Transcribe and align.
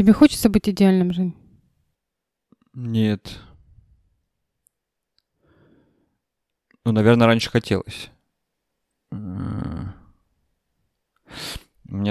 Тебе 0.00 0.14
хочется 0.14 0.48
быть 0.48 0.66
идеальным, 0.66 1.12
Жень? 1.12 1.36
Нет. 2.72 3.38
Ну, 6.86 6.92
наверное, 6.92 7.26
раньше 7.26 7.50
хотелось. 7.50 8.10
Мне 9.10 9.74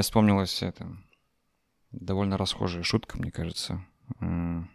вспомнилась 0.04 0.62
это 0.62 0.96
довольно 1.92 2.38
расхожая 2.38 2.84
шутка, 2.84 3.18
мне 3.18 3.32
кажется. 3.32 3.84
Там, 4.20 4.70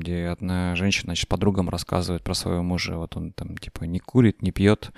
где 0.00 0.26
одна 0.26 0.76
женщина, 0.76 1.04
значит, 1.04 1.28
подругам 1.28 1.70
рассказывает 1.70 2.22
про 2.22 2.34
своего 2.34 2.62
мужа. 2.62 2.98
Вот 2.98 3.16
он 3.16 3.32
там, 3.32 3.56
типа, 3.56 3.84
не 3.84 4.00
курит, 4.00 4.42
не 4.42 4.50
пьет, 4.50 4.92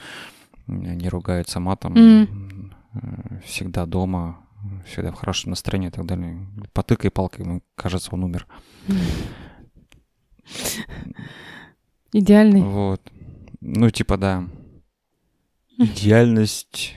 не 0.67 1.09
ругается 1.09 1.61
матом, 1.61 1.95
mm. 1.95 3.45
всегда 3.45 3.87
дома, 3.87 4.45
всегда 4.87 5.11
в 5.13 5.17
хорошем 5.17 5.51
настроении 5.51 5.89
и 5.89 5.93
так 5.93 6.07
далее. 6.07 6.47
Потыкай 6.73 7.11
палкой, 7.11 7.45
ему 7.45 7.63
кажется, 7.75 8.11
он 8.13 8.25
умер. 8.25 8.47
Идеальный. 12.13 12.63
Вот. 12.63 13.03
Ну, 13.61 13.91
типа, 13.91 14.17
да. 14.17 14.49
Идеальность 15.79 16.95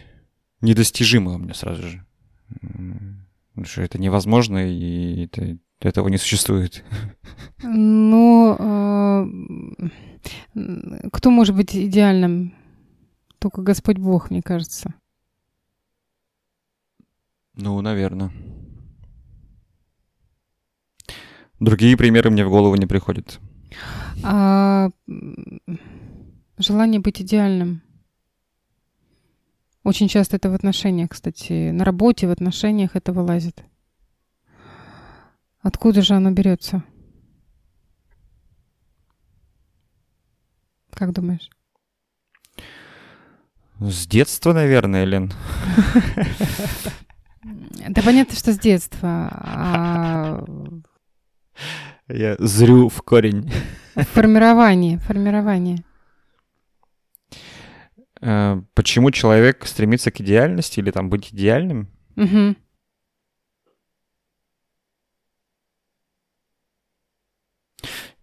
недостижима 0.61 1.33
у 1.33 1.37
меня 1.37 1.53
сразу 1.53 1.83
же. 1.83 2.05
Потому 2.49 3.65
что 3.65 3.81
это 3.81 3.99
невозможно, 3.99 4.67
и 4.67 5.25
это, 5.25 5.57
этого 5.79 6.07
не 6.09 6.17
существует. 6.17 6.83
Ну, 7.61 8.55
э, 8.59 9.89
кто 11.11 11.29
может 11.29 11.55
быть 11.55 11.75
идеальным? 11.75 12.55
Только 13.39 13.61
Господь 13.61 13.97
Бог, 13.97 14.31
мне 14.31 14.41
кажется. 14.41 14.95
Ну, 17.55 17.79
наверное. 17.81 18.31
Другие 21.59 21.95
примеры 21.95 22.29
мне 22.29 22.45
в 22.45 22.49
голову 22.49 22.75
не 22.75 22.85
приходят. 22.85 23.39
А, 24.23 24.89
желание 26.57 26.99
быть 26.99 27.21
идеальным. 27.21 27.81
Очень 29.83 30.07
часто 30.07 30.37
это 30.37 30.49
в 30.49 30.53
отношениях, 30.53 31.09
кстати. 31.09 31.71
На 31.71 31.83
работе, 31.83 32.27
в 32.27 32.31
отношениях 32.31 32.95
это 32.95 33.13
вылазит. 33.13 33.63
Откуда 35.61 36.01
же 36.01 36.15
оно 36.15 36.31
берется? 36.31 36.83
Как 40.91 41.13
думаешь? 41.13 41.49
С 43.79 44.07
детства, 44.07 44.53
наверное, 44.53 45.03
Лен. 45.05 45.31
Да 47.89 48.01
понятно, 48.01 48.35
что 48.35 48.53
с 48.53 48.59
детства. 48.59 49.29
А... 49.31 50.45
Я 52.07 52.35
зрю 52.39 52.89
в 52.89 53.01
корень. 53.01 53.51
Формирование, 53.95 54.97
формирование. 54.99 55.83
Э, 58.21 58.61
почему 58.73 59.11
человек 59.11 59.65
стремится 59.65 60.11
к 60.11 60.19
идеальности 60.21 60.79
или 60.79 60.91
там 60.91 61.09
быть 61.09 61.33
идеальным? 61.33 61.89
Угу. 62.15 62.55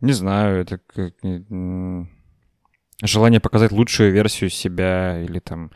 Не 0.01 0.13
знаю, 0.13 0.63
это 0.63 0.79
как 0.79 1.15
желание 3.03 3.41
показать 3.41 3.73
лучшую 3.73 4.13
версию 4.13 4.51
себя 4.51 5.23
или 5.23 5.39
там 5.39 5.71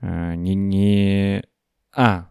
э, 0.00 0.34
не 0.34 0.54
не 0.54 1.44
а 1.94 2.30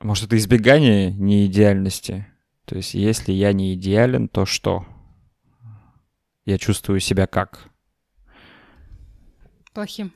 может 0.00 0.24
это 0.24 0.36
избегание 0.36 1.12
неидеальности. 1.12 2.26
То 2.64 2.76
есть 2.76 2.94
если 2.94 3.32
я 3.32 3.52
не 3.52 3.74
идеален, 3.74 4.28
то 4.28 4.46
что? 4.46 4.86
Я 6.44 6.58
чувствую 6.58 7.00
себя 7.00 7.26
как? 7.26 7.68
Плохим. 9.72 10.12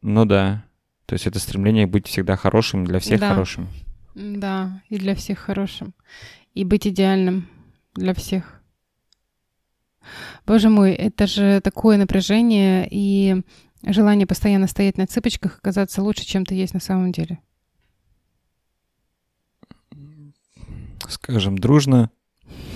Ну 0.00 0.24
да. 0.24 0.64
То 1.06 1.14
есть 1.14 1.26
это 1.26 1.38
стремление 1.38 1.86
быть 1.86 2.06
всегда 2.06 2.36
хорошим, 2.36 2.84
для 2.84 2.98
всех 2.98 3.20
да. 3.20 3.30
хорошим. 3.30 3.68
Да, 4.14 4.82
и 4.88 4.98
для 4.98 5.14
всех 5.14 5.38
хорошим. 5.38 5.94
И 6.54 6.64
быть 6.64 6.86
идеальным 6.86 7.48
для 7.94 8.14
всех. 8.14 8.62
Боже 10.46 10.68
мой, 10.68 10.92
это 10.92 11.26
же 11.26 11.60
такое 11.60 11.96
напряжение 11.96 12.88
и 12.90 13.42
желание 13.86 14.26
постоянно 14.26 14.66
стоять 14.66 14.98
на 14.98 15.06
цыпочках 15.06 15.58
и 15.58 15.60
казаться 15.60 16.02
лучше, 16.02 16.24
чем 16.24 16.44
ты 16.44 16.54
есть 16.54 16.74
на 16.74 16.80
самом 16.80 17.12
деле. 17.12 17.40
Скажем 21.08 21.58
дружно, 21.58 22.10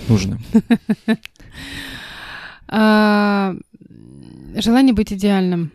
нужно. 0.07 0.39
А, 2.69 3.55
желание 4.55 4.93
быть 4.93 5.13
идеальным. 5.13 5.71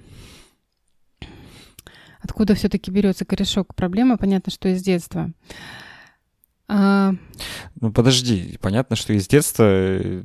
Откуда 2.20 2.54
все-таки 2.54 2.90
берется 2.90 3.24
корешок 3.24 3.74
проблемы? 3.74 4.18
Понятно, 4.18 4.52
что 4.52 4.68
из 4.68 4.82
детства. 4.82 5.32
А... 6.68 7.14
Ну 7.80 7.92
подожди, 7.92 8.58
понятно, 8.60 8.94
что 8.94 9.12
из 9.12 9.26
детства, 9.26 9.64
э, 9.64 10.22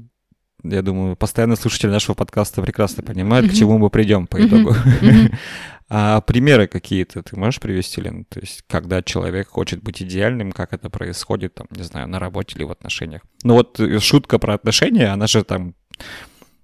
я 0.64 0.82
думаю, 0.82 1.16
постоянно 1.16 1.56
слушатели 1.56 1.90
нашего 1.90 2.16
подкаста 2.16 2.62
прекрасно 2.62 3.02
понимают, 3.02 3.50
к 3.50 3.54
чему 3.54 3.78
мы 3.78 3.90
придем 3.90 4.28
по 4.28 4.46
итогу. 4.46 4.76
А 5.90 6.20
примеры 6.22 6.68
какие-то 6.68 7.24
ты 7.24 7.40
можешь 7.40 7.62
привести, 7.62 8.02
Лен? 8.02 8.26
То 8.26 8.42
есть, 8.42 8.64
когда 8.68 9.02
человек 9.02 9.48
хочет 9.48 9.82
быть 9.82 10.02
идеальным, 10.02 10.52
как 10.52 10.74
это 10.74 10.90
происходит, 10.90 11.56
там, 11.56 11.68
не 11.72 11.84
знаю, 11.84 12.10
на 12.10 12.20
работе 12.20 12.58
или 12.58 12.66
в 12.66 12.72
отношениях. 12.72 13.22
Ну 13.44 13.54
вот 13.54 13.80
э, 13.80 14.00
шутка 14.00 14.38
про 14.38 14.56
отношения, 14.56 15.08
она 15.08 15.28
же 15.28 15.44
там 15.44 15.76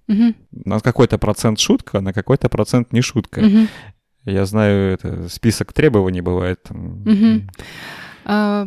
Угу. 0.06 0.34
На 0.64 0.80
какой-то 0.80 1.18
процент 1.18 1.58
шутка, 1.58 2.00
на 2.00 2.12
какой-то 2.12 2.48
процент 2.48 2.92
не 2.92 3.00
шутка. 3.00 3.40
Угу. 3.40 3.68
Я 4.26 4.44
знаю, 4.46 4.92
это 4.92 5.28
список 5.28 5.72
требований 5.72 6.20
бывает. 6.20 6.62
Там, 6.62 7.02
угу. 7.02 7.42
а, 8.24 8.66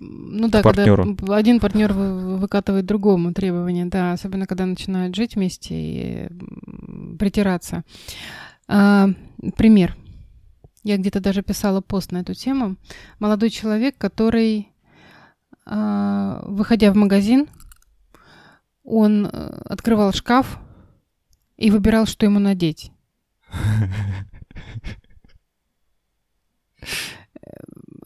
ну 0.00 0.48
да, 0.48 0.62
партнеру. 0.62 1.16
когда 1.16 1.36
один 1.36 1.60
партнер 1.60 1.92
выкатывает 1.92 2.86
другому 2.86 3.32
требования, 3.32 3.86
да, 3.86 4.12
особенно 4.12 4.46
когда 4.46 4.66
начинают 4.66 5.14
жить 5.14 5.34
вместе 5.34 5.74
и 5.74 6.28
притираться. 7.18 7.84
А, 8.68 9.08
пример. 9.56 9.96
Я 10.84 10.96
где-то 10.96 11.20
даже 11.20 11.42
писала 11.42 11.80
пост 11.80 12.12
на 12.12 12.18
эту 12.18 12.34
тему. 12.34 12.76
Молодой 13.18 13.50
человек, 13.50 13.98
который, 13.98 14.72
а, 15.66 16.44
выходя 16.46 16.92
в 16.92 16.96
магазин, 16.96 17.48
он 18.84 19.26
э, 19.26 19.28
открывал 19.66 20.12
шкаф, 20.14 20.58
и 21.58 21.70
выбирал, 21.70 22.06
что 22.06 22.24
ему 22.24 22.38
надеть. 22.38 22.92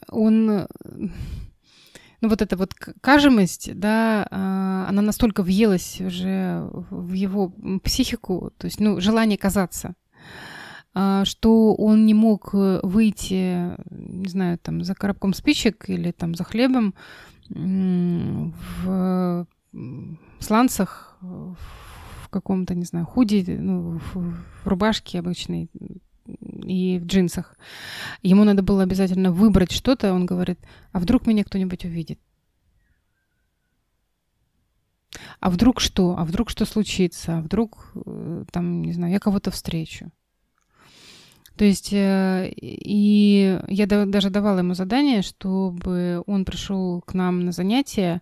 Он 0.09 0.67
ну 2.21 2.29
вот 2.29 2.41
эта 2.41 2.55
вот 2.55 2.73
кажемость, 2.73 3.77
да, 3.77 4.27
а, 4.31 4.85
она 4.87 5.01
настолько 5.01 5.43
въелась 5.43 5.99
уже 5.99 6.65
в 6.71 7.11
его 7.11 7.53
психику, 7.83 8.53
то 8.57 8.65
есть, 8.65 8.79
ну, 8.79 9.01
желание 9.01 9.37
казаться, 9.37 9.95
что 10.93 11.73
он 11.75 12.05
не 12.05 12.13
мог 12.13 12.53
выйти, 12.53 13.75
не 13.89 14.27
знаю, 14.27 14.59
там, 14.59 14.83
за 14.83 14.93
коробком 14.93 15.33
спичек 15.33 15.89
или 15.89 16.11
там 16.11 16.35
за 16.35 16.43
хлебом 16.43 16.93
в 17.49 19.47
сланцах, 20.39 21.17
в 21.21 22.29
каком-то, 22.29 22.75
не 22.75 22.85
знаю, 22.85 23.05
худи, 23.05 23.43
ну, 23.47 23.99
в, 24.13 24.35
рубашке 24.65 25.19
обычной 25.19 25.69
и 26.25 26.99
в 26.99 27.05
джинсах. 27.05 27.57
Ему 28.21 28.43
надо 28.43 28.63
было 28.63 28.83
обязательно 28.83 29.31
выбрать 29.31 29.71
что-то. 29.71 30.13
Он 30.13 30.25
говорит, 30.25 30.59
а 30.91 30.99
вдруг 30.99 31.27
меня 31.27 31.43
кто-нибудь 31.43 31.85
увидит? 31.85 32.19
А 35.39 35.49
вдруг 35.49 35.79
что? 35.79 36.15
А 36.17 36.25
вдруг 36.25 36.49
что 36.49 36.65
случится? 36.65 37.37
А 37.37 37.41
вдруг, 37.41 37.91
э, 38.05 38.45
там, 38.51 38.81
не 38.81 38.93
знаю, 38.93 39.13
я 39.13 39.19
кого-то 39.19 39.51
встречу? 39.51 40.11
То 41.55 41.65
есть, 41.65 41.93
э, 41.93 42.51
и 42.57 43.59
я 43.67 43.85
даже 43.85 44.29
давала 44.29 44.59
ему 44.59 44.73
задание, 44.73 45.21
чтобы 45.21 46.23
он 46.25 46.45
пришел 46.45 47.01
к 47.01 47.13
нам 47.13 47.45
на 47.45 47.51
занятия, 47.51 48.21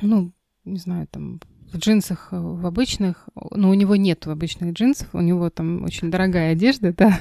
ну, 0.00 0.32
не 0.64 0.78
знаю, 0.78 1.06
там, 1.10 1.40
в 1.72 1.78
джинсах, 1.78 2.28
э, 2.32 2.38
в 2.38 2.66
обычных, 2.66 3.28
но 3.52 3.70
у 3.70 3.74
него 3.74 3.96
нет 3.96 4.26
обычных 4.26 4.72
джинсов, 4.72 5.08
у 5.12 5.20
него 5.20 5.50
там 5.50 5.84
очень 5.84 6.10
дорогая 6.10 6.52
одежда, 6.52 6.92
да. 6.96 7.20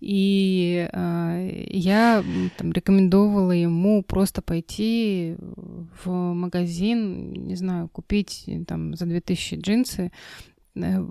И 0.00 0.88
э, 0.92 1.66
я 1.70 2.24
там 2.56 2.72
рекомендовала 2.72 3.52
ему 3.52 4.02
просто 4.02 4.42
пойти 4.42 5.36
в 6.04 6.10
магазин, 6.10 7.32
не 7.32 7.54
знаю, 7.54 7.88
купить 7.88 8.48
там 8.66 8.94
за 8.94 9.06
2000 9.06 9.54
джинсы, 9.56 10.12
э, 10.74 11.08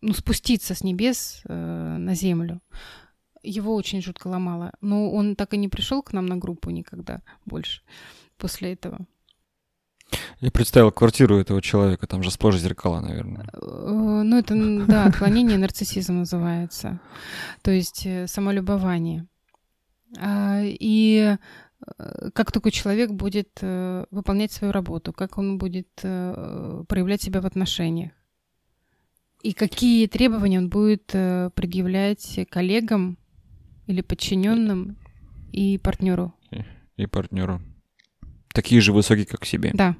ну, 0.00 0.12
спуститься 0.14 0.74
с 0.74 0.82
небес 0.82 1.42
э, 1.44 1.96
на 1.98 2.14
землю. 2.14 2.60
его 3.42 3.74
очень 3.74 4.02
жутко 4.02 4.28
ломало. 4.28 4.72
Но 4.80 5.10
он 5.10 5.36
так 5.36 5.54
и 5.54 5.58
не 5.58 5.68
пришел 5.68 6.02
к 6.02 6.12
нам 6.12 6.26
на 6.26 6.36
группу 6.36 6.70
никогда 6.70 7.22
больше 7.46 7.82
после 8.36 8.72
этого. 8.72 9.06
Я 10.40 10.50
представил 10.50 10.90
квартиру 10.90 11.36
этого 11.36 11.60
человека, 11.60 12.06
там 12.06 12.22
же 12.22 12.30
сплошь 12.30 12.58
зеркала, 12.58 13.00
наверное. 13.00 13.48
Э, 13.52 14.22
ну, 14.24 14.38
это, 14.38 14.54
да, 14.86 15.04
отклонение 15.04 15.58
нарциссизм 15.58 16.18
называется. 16.18 17.00
То 17.62 17.70
есть 17.70 18.06
э, 18.06 18.26
самолюбование. 18.26 19.26
А, 20.18 20.60
и 20.64 21.36
э, 21.86 22.30
как 22.34 22.52
такой 22.52 22.72
человек 22.72 23.10
будет 23.10 23.60
выполнять 23.60 24.52
свою 24.52 24.72
работу, 24.72 25.12
как 25.12 25.38
он 25.38 25.58
будет 25.58 25.88
проявлять 25.94 27.22
себя 27.22 27.40
в 27.40 27.46
отношениях. 27.46 28.12
И 29.42 29.52
какие 29.52 30.06
требования 30.06 30.58
он 30.58 30.68
будет 30.68 31.06
предъявлять 31.06 32.40
коллегам 32.50 33.18
или 33.86 34.02
подчиненным 34.02 34.96
и 35.52 35.78
партнеру. 35.78 36.34
И, 36.96 37.06
партнеру. 37.06 37.60
Такие 38.52 38.80
же 38.80 38.92
высокие, 38.92 39.26
как 39.26 39.44
себе. 39.44 39.70
Да. 39.72 39.96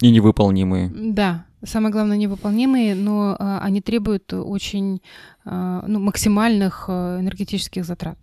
И 0.00 0.10
невыполнимые. 0.10 0.92
Да, 0.94 1.46
самое 1.64 1.92
главное, 1.92 2.16
невыполнимые, 2.16 2.94
но 2.94 3.36
а, 3.38 3.60
они 3.60 3.80
требуют 3.80 4.32
очень 4.32 5.02
а, 5.44 5.84
ну, 5.86 5.98
максимальных 5.98 6.88
энергетических 6.88 7.84
затрат. 7.84 8.18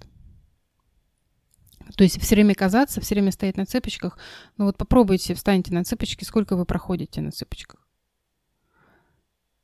То 1.97 2.03
есть 2.03 2.19
все 2.21 2.35
время 2.35 2.55
казаться, 2.55 3.01
все 3.01 3.15
время 3.15 3.31
стоять 3.31 3.57
на 3.57 3.65
цепочках. 3.65 4.17
Ну 4.57 4.65
вот 4.65 4.77
попробуйте, 4.77 5.33
встаньте 5.33 5.73
на 5.73 5.83
цепочки, 5.83 6.23
сколько 6.23 6.55
вы 6.55 6.65
проходите 6.65 7.21
на 7.21 7.31
цепочках. 7.31 7.84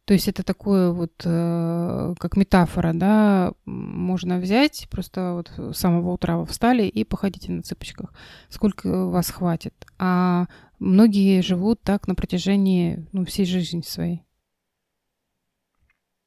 То 0.05 0.13
есть 0.13 0.27
это 0.27 0.43
такое 0.43 0.91
вот, 0.91 1.13
э, 1.23 2.15
как 2.17 2.35
метафора, 2.35 2.91
да, 2.93 3.53
можно 3.65 4.39
взять, 4.39 4.87
просто 4.89 5.33
вот 5.33 5.75
с 5.75 5.77
самого 5.77 6.11
утра 6.11 6.43
встали 6.45 6.83
и 6.83 7.03
походите 7.03 7.51
на 7.51 7.61
цыпочках, 7.61 8.13
сколько 8.49 9.07
вас 9.07 9.29
хватит. 9.29 9.73
А 9.99 10.47
многие 10.79 11.41
живут 11.41 11.81
так 11.83 12.07
на 12.07 12.15
протяжении 12.15 13.05
ну, 13.11 13.25
всей 13.25 13.45
жизни 13.45 13.81
своей. 13.81 14.23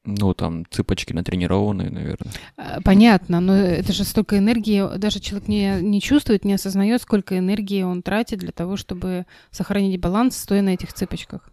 Ну, 0.07 0.35
там 0.35 0.65
цыпочки 0.71 1.15
натренированные, 1.15 1.91
наверное. 1.91 2.33
Э, 2.57 2.81
понятно, 2.85 3.41
но 3.41 3.57
это 3.57 3.93
же 3.93 4.05
столько 4.05 4.39
энергии, 4.39 4.99
даже 4.99 5.19
человек 5.19 5.49
не, 5.49 5.81
не 5.81 6.01
чувствует, 6.01 6.45
не 6.45 6.55
осознает, 6.55 7.01
сколько 7.01 7.39
энергии 7.39 7.83
он 7.83 8.03
тратит 8.03 8.39
для 8.39 8.53
того, 8.53 8.77
чтобы 8.77 9.25
сохранить 9.51 9.99
баланс, 10.01 10.37
стоя 10.37 10.61
на 10.61 10.75
этих 10.75 10.93
цыпочках. 10.93 11.51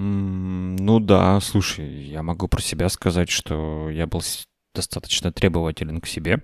Ну 0.00 1.00
да, 1.00 1.40
слушай, 1.40 2.04
я 2.04 2.22
могу 2.22 2.46
про 2.46 2.62
себя 2.62 2.88
сказать, 2.88 3.28
что 3.30 3.90
я 3.90 4.06
был 4.06 4.22
достаточно 4.72 5.32
требователен 5.32 6.00
к 6.00 6.06
себе. 6.06 6.40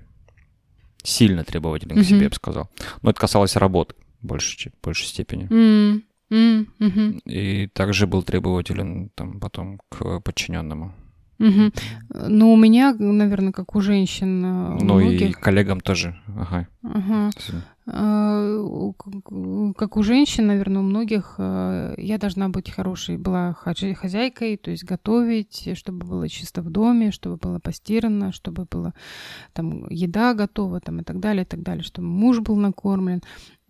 Сильно 1.05 1.45
требователен 1.45 1.97
mm-hmm. 1.97 2.03
к 2.03 2.07
себе, 2.07 2.23
я 2.23 2.29
бы 2.31 2.35
сказал. 2.35 2.69
Но 3.03 3.11
это 3.11 3.21
касалось 3.21 3.55
работы 3.55 3.95
в 4.21 4.27
большей, 4.27 4.73
в 4.73 4.85
большей 4.85 5.07
степени. 5.07 5.47
Mm-hmm. 5.47 6.67
Mm-hmm. 6.81 7.21
И 7.27 7.69
также 7.69 8.09
был 8.09 8.25
требователен 8.25 9.11
там 9.15 9.39
потом 9.39 9.79
к 9.89 10.21
подчиненному. 10.21 10.93
Угу. 11.39 11.73
Ну, 12.29 12.53
у 12.53 12.57
меня, 12.57 12.95
наверное, 12.97 13.53
как 13.53 13.75
у 13.75 13.81
женщин. 13.81 14.45
Э, 14.45 14.79
ну 14.81 14.95
многих... 14.95 15.31
и 15.31 15.33
коллегам 15.33 15.81
тоже. 15.81 16.17
Ага. 16.29 16.69
Ага. 16.83 17.31
А, 17.87 18.93
как 19.77 19.97
у 19.99 20.03
женщин, 20.03 20.47
наверное, 20.47 20.81
у 20.81 20.85
многих 20.85 21.35
э, 21.37 21.95
я 21.99 22.17
должна 22.17 22.49
быть 22.49 22.71
хорошей, 22.71 23.19
была 23.19 23.53
хозяйкой, 23.53 24.57
то 24.57 24.71
есть 24.71 24.85
готовить, 24.85 25.69
чтобы 25.75 26.07
было 26.07 26.29
чисто 26.29 26.63
в 26.63 26.71
доме, 26.71 27.11
чтобы 27.11 27.37
было 27.37 27.59
постирано, 27.59 28.33
чтобы 28.33 28.67
была 28.71 28.95
там 29.53 29.87
еда 29.91 30.33
готова, 30.33 30.81
там 30.81 31.01
и 31.01 31.05
так 31.05 31.21
далее, 31.21 31.43
и 31.43 31.47
так 31.47 31.63
далее, 31.63 31.83
чтобы 31.83 32.09
муж 32.09 32.41
был 32.41 32.57
накормлен. 32.57 33.21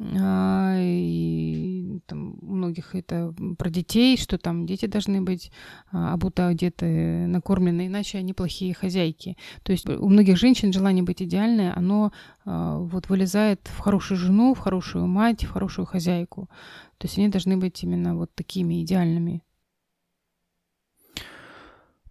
А, 0.01 0.77
и 0.79 1.74
там, 2.06 2.37
у 2.43 2.55
многих 2.55 2.95
это 2.95 3.35
про 3.59 3.71
детей, 3.71 4.17
что 4.17 4.39
там 4.39 4.67
дети 4.67 4.87
должны 4.87 5.23
быть 5.23 5.51
а, 5.91 6.12
обуты, 6.15 6.43
одеты, 6.43 7.27
накормлены, 7.27 7.87
иначе 7.87 8.19
они 8.19 8.33
плохие 8.33 8.75
хозяйки. 8.75 9.37
То 9.62 9.73
есть 9.73 9.89
у 9.89 10.09
многих 10.09 10.37
женщин 10.37 10.73
желание 10.73 11.03
быть 11.03 11.23
идеальной, 11.23 11.73
оно 11.73 12.12
а, 12.45 12.79
вот 12.79 13.09
вылезает 13.09 13.61
в 13.73 13.79
хорошую 13.79 14.19
жену, 14.19 14.55
в 14.55 14.59
хорошую 14.59 15.06
мать, 15.06 15.45
в 15.45 15.51
хорошую 15.51 15.87
хозяйку. 15.87 16.49
То 16.99 17.06
есть 17.06 17.19
они 17.19 17.29
должны 17.29 17.56
быть 17.56 17.83
именно 17.83 18.17
вот 18.17 18.35
такими 18.35 18.83
идеальными. 18.83 19.43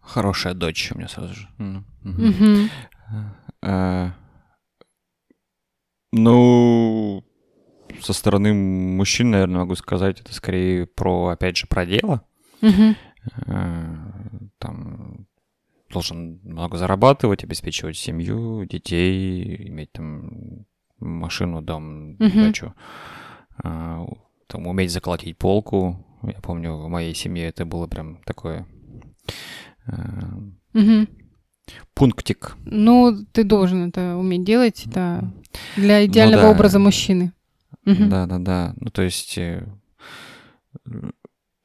Хорошая 0.02 0.54
дочь 0.54 0.92
у 0.92 0.98
меня 0.98 1.08
сразу 1.08 1.34
же. 1.34 1.48
Угу. 2.04 2.70
Ну, 6.16 7.24
со 8.02 8.14
стороны 8.14 8.54
мужчин, 8.54 9.32
наверное, 9.32 9.60
могу 9.62 9.76
сказать, 9.76 10.22
это 10.22 10.34
скорее 10.34 10.86
про, 10.86 11.28
опять 11.28 11.58
же, 11.58 11.68
про 11.68 11.86
дело. 11.86 12.24
Угу. 12.62 12.96
Там 14.58 15.28
должен 15.92 16.40
много 16.44 16.78
зарабатывать, 16.78 17.44
обеспечивать 17.44 17.98
семью, 17.98 18.66
детей, 18.66 19.68
иметь 19.68 19.92
там 19.92 20.66
машину, 21.00 21.62
дом, 21.62 22.14
угу. 22.14 22.30
дачу, 22.34 22.74
а, 23.64 24.06
там 24.48 24.68
уметь 24.68 24.92
заколотить 24.92 25.38
полку. 25.38 26.06
Я 26.24 26.40
помню, 26.42 26.76
в 26.78 26.88
моей 26.88 27.14
семье 27.14 27.48
это 27.48 27.66
было 27.66 27.88
прям 27.88 28.22
такое 28.24 28.66
угу. 30.74 31.08
пунктик. 31.94 32.56
Ну, 32.66 33.26
ты 33.32 33.44
должен 33.44 33.90
это 33.90 34.16
уметь 34.16 34.44
делать, 34.44 34.84
да, 34.86 35.32
для 35.76 36.06
идеального 36.06 36.42
ну, 36.42 36.48
да. 36.48 36.52
образа 36.52 36.80
мужчины. 36.80 37.34
Да-да-да. 37.86 38.74
Ну, 38.78 38.90
то 38.90 39.02
есть 39.02 39.38
э, 39.38 39.68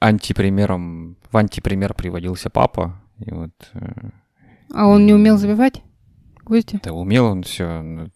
антипримером, 0.00 1.16
в 1.30 1.36
антипример 1.36 1.94
приводился 1.94 2.50
папа, 2.50 3.00
и 3.18 3.32
вот... 3.32 3.52
Э, 3.74 4.10
а 4.74 4.86
он 4.86 5.06
не 5.06 5.14
умел 5.14 5.38
забивать 5.38 5.82
гвозди? 6.44 6.80
Да, 6.82 6.92
умел 6.92 7.26
он 7.26 7.42
все. 7.42 7.82
Ну, 7.82 8.10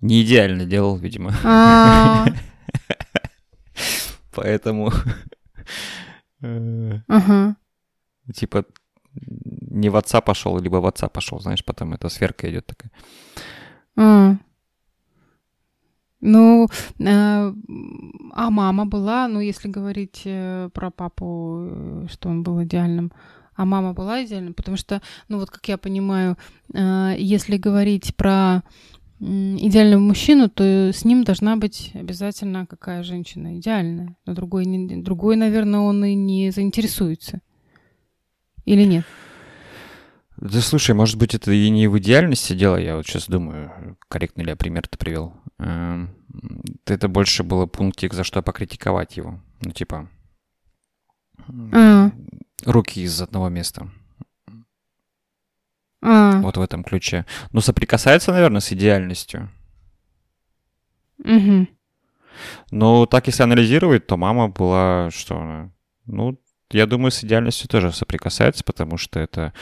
не 0.00 0.22
идеально 0.22 0.64
делал, 0.66 0.96
видимо. 0.96 1.32
А. 1.44 2.26
Поэтому... 4.34 4.92
Э, 6.42 7.00
ага. 7.08 7.56
Типа 8.34 8.64
не 9.16 9.88
в 9.88 9.96
отца 9.96 10.20
пошел, 10.20 10.58
либо 10.58 10.76
в 10.76 10.86
отца 10.86 11.08
пошел, 11.08 11.40
знаешь, 11.40 11.64
потом 11.64 11.94
эта 11.94 12.08
сверка 12.08 12.50
идет 12.50 12.66
такая. 12.66 12.90
Ну, 16.26 16.68
э, 17.00 17.52
а 18.32 18.50
мама 18.50 18.86
была, 18.86 19.28
ну, 19.28 19.40
если 19.40 19.68
говорить 19.68 20.22
э, 20.24 20.70
про 20.72 20.90
папу, 20.90 21.58
э, 21.60 22.06
что 22.10 22.30
он 22.30 22.42
был 22.42 22.62
идеальным, 22.62 23.12
а 23.54 23.66
мама 23.66 23.92
была 23.92 24.24
идеальным, 24.24 24.54
потому 24.54 24.78
что, 24.78 25.02
ну, 25.28 25.38
вот 25.38 25.50
как 25.50 25.68
я 25.68 25.76
понимаю, 25.76 26.38
э, 26.72 27.14
если 27.18 27.58
говорить 27.58 28.16
про 28.16 28.62
идеального 29.20 30.00
мужчину, 30.00 30.48
то 30.48 30.64
с 30.94 31.04
ним 31.04 31.24
должна 31.24 31.56
быть 31.56 31.90
обязательно 31.92 32.66
какая 32.66 33.02
женщина 33.02 33.58
идеальная. 33.58 34.16
Но 34.24 34.34
другой, 34.34 34.64
другой, 35.02 35.36
наверное, 35.36 35.80
он 35.80 36.04
и 36.06 36.14
не 36.14 36.50
заинтересуется. 36.50 37.40
Или 38.64 38.84
нет? 38.84 39.04
Да 40.36 40.60
слушай, 40.60 40.94
может 40.94 41.16
быть, 41.16 41.34
это 41.34 41.52
и 41.52 41.70
не 41.70 41.86
в 41.86 41.98
идеальности 41.98 42.54
дело, 42.54 42.76
я 42.76 42.96
вот 42.96 43.06
сейчас 43.06 43.28
думаю, 43.28 43.96
корректно 44.08 44.42
ли 44.42 44.50
я 44.50 44.56
пример-то 44.56 44.98
привел. 44.98 45.34
Эм, 45.58 46.10
это 46.86 47.08
больше 47.08 47.44
было 47.44 47.66
пунктик, 47.66 48.12
за 48.12 48.24
что 48.24 48.42
покритиковать 48.42 49.16
его. 49.16 49.40
Ну, 49.60 49.70
типа, 49.70 50.08
а. 51.72 52.10
руки 52.64 53.00
из 53.00 53.20
одного 53.22 53.48
места. 53.48 53.88
А. 56.02 56.40
Вот 56.40 56.56
в 56.56 56.60
этом 56.60 56.84
ключе. 56.84 57.26
Но 57.52 57.60
соприкасается, 57.60 58.32
наверное, 58.32 58.60
с 58.60 58.72
идеальностью. 58.72 59.50
Угу. 61.18 61.68
Но 62.72 63.06
так, 63.06 63.28
если 63.28 63.44
анализировать, 63.44 64.06
то 64.06 64.16
мама 64.16 64.48
была, 64.48 65.10
что 65.12 65.38
она? 65.38 65.70
Ну, 66.06 66.38
я 66.70 66.86
думаю, 66.86 67.12
с 67.12 67.22
идеальностью 67.22 67.68
тоже 67.68 67.92
соприкасается, 67.92 68.64
потому 68.64 68.96
что 68.96 69.20
это 69.20 69.52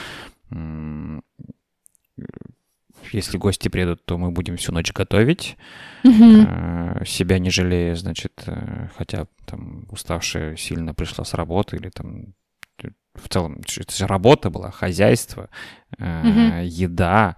если 3.10 3.36
гости 3.36 3.68
приедут, 3.68 4.04
то 4.04 4.18
мы 4.18 4.30
будем 4.30 4.56
всю 4.56 4.72
ночь 4.72 4.92
готовить, 4.92 5.56
uh 6.04 7.06
себя 7.06 7.38
не 7.38 7.50
жалея, 7.50 7.94
значит, 7.94 8.42
э, 8.46 8.88
хотя 8.96 9.26
там 9.46 9.86
уставшая 9.90 10.56
сильно 10.56 10.94
пришла 10.94 11.24
с 11.24 11.34
работы 11.34 11.76
или 11.76 11.90
там 11.90 12.34
в 13.14 13.28
целом 13.28 13.60
это 13.60 13.94
же 13.94 14.06
работа 14.06 14.50
была, 14.50 14.70
хозяйство, 14.70 15.50
uh 15.98 16.64
еда, 16.64 17.36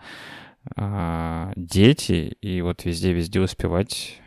а, 0.76 1.52
дети, 1.56 2.36
и 2.40 2.60
вот 2.62 2.84
везде-везде 2.84 3.40
успевать. 3.40 4.20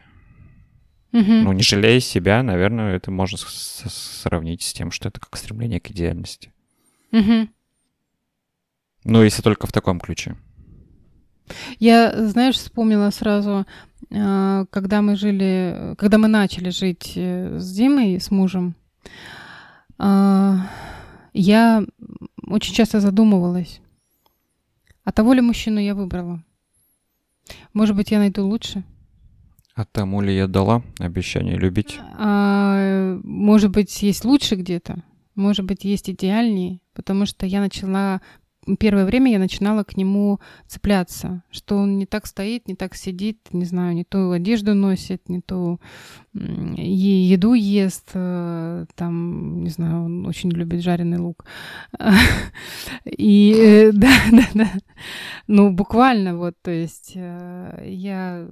uh 1.13 1.41
Ну, 1.44 1.51
не 1.53 1.63
жалея 1.63 2.00
себя, 2.00 2.44
наверное, 2.44 2.96
это 2.96 3.12
можно 3.12 3.38
сравнить 3.38 4.62
с 4.62 4.74
тем, 4.74 4.91
что 4.91 5.10
это 5.10 5.20
как 5.20 5.36
стремление 5.38 5.79
к 5.79 5.89
идеальности. 5.91 6.51
uh 7.12 7.48
Ну, 9.07 9.23
если 9.23 9.41
только 9.41 9.67
в 9.67 9.71
таком 9.71 10.01
ключе. 10.01 10.35
Я, 11.79 12.27
знаешь, 12.27 12.55
вспомнила 12.55 13.09
сразу, 13.09 13.65
а, 14.11 14.65
когда 14.69 15.01
мы 15.01 15.15
жили, 15.15 15.95
когда 15.97 16.17
мы 16.17 16.27
начали 16.27 16.69
жить 16.71 17.13
э, 17.15 17.57
с 17.57 17.71
Димой, 17.73 18.19
с 18.19 18.31
мужем, 18.31 18.75
а, 19.97 20.69
я 21.33 21.85
очень 22.45 22.73
часто 22.73 22.99
задумывалась, 22.99 23.79
а 25.05 25.13
того 25.13 25.31
ли 25.31 25.39
мужчину 25.39 25.79
я 25.79 25.95
выбрала? 25.95 26.43
Может 27.71 27.95
быть, 27.95 28.11
я 28.11 28.19
найду 28.19 28.45
лучше? 28.45 28.83
А 29.73 29.85
тому 29.85 30.19
ли 30.19 30.35
я 30.35 30.47
дала 30.47 30.83
обещание 30.99 31.57
любить? 31.57 31.97
А, 32.17 33.17
может 33.23 33.71
быть, 33.71 34.03
есть 34.03 34.25
лучше 34.25 34.55
где-то? 34.55 35.01
Может 35.33 35.63
быть, 35.63 35.85
есть 35.85 36.09
идеальнее? 36.09 36.81
Потому 36.93 37.25
что 37.25 37.45
я 37.45 37.61
начала 37.61 38.21
первое 38.75 39.05
время 39.05 39.31
я 39.31 39.39
начинала 39.39 39.83
к 39.83 39.95
нему 39.95 40.39
цепляться, 40.67 41.43
что 41.50 41.77
он 41.77 41.97
не 41.97 42.05
так 42.05 42.25
стоит, 42.25 42.67
не 42.67 42.75
так 42.75 42.95
сидит, 42.95 43.39
не 43.53 43.65
знаю, 43.65 43.95
не 43.95 44.03
ту 44.03 44.31
одежду 44.31 44.74
носит, 44.74 45.29
не 45.29 45.41
ту 45.41 45.79
еду 46.33 47.53
ест, 47.53 48.12
э, 48.13 48.86
там, 48.95 49.63
не 49.63 49.69
знаю, 49.69 50.03
он 50.03 50.25
очень 50.27 50.51
любит 50.51 50.83
жареный 50.83 51.17
лук. 51.17 51.45
И 53.05 53.53
э, 53.57 53.91
да, 53.93 54.12
да, 54.31 54.47
да. 54.53 54.71
Ну, 55.47 55.71
буквально 55.71 56.38
вот, 56.38 56.55
то 56.62 56.71
есть 56.71 57.13
э, 57.15 57.83
я 57.88 58.47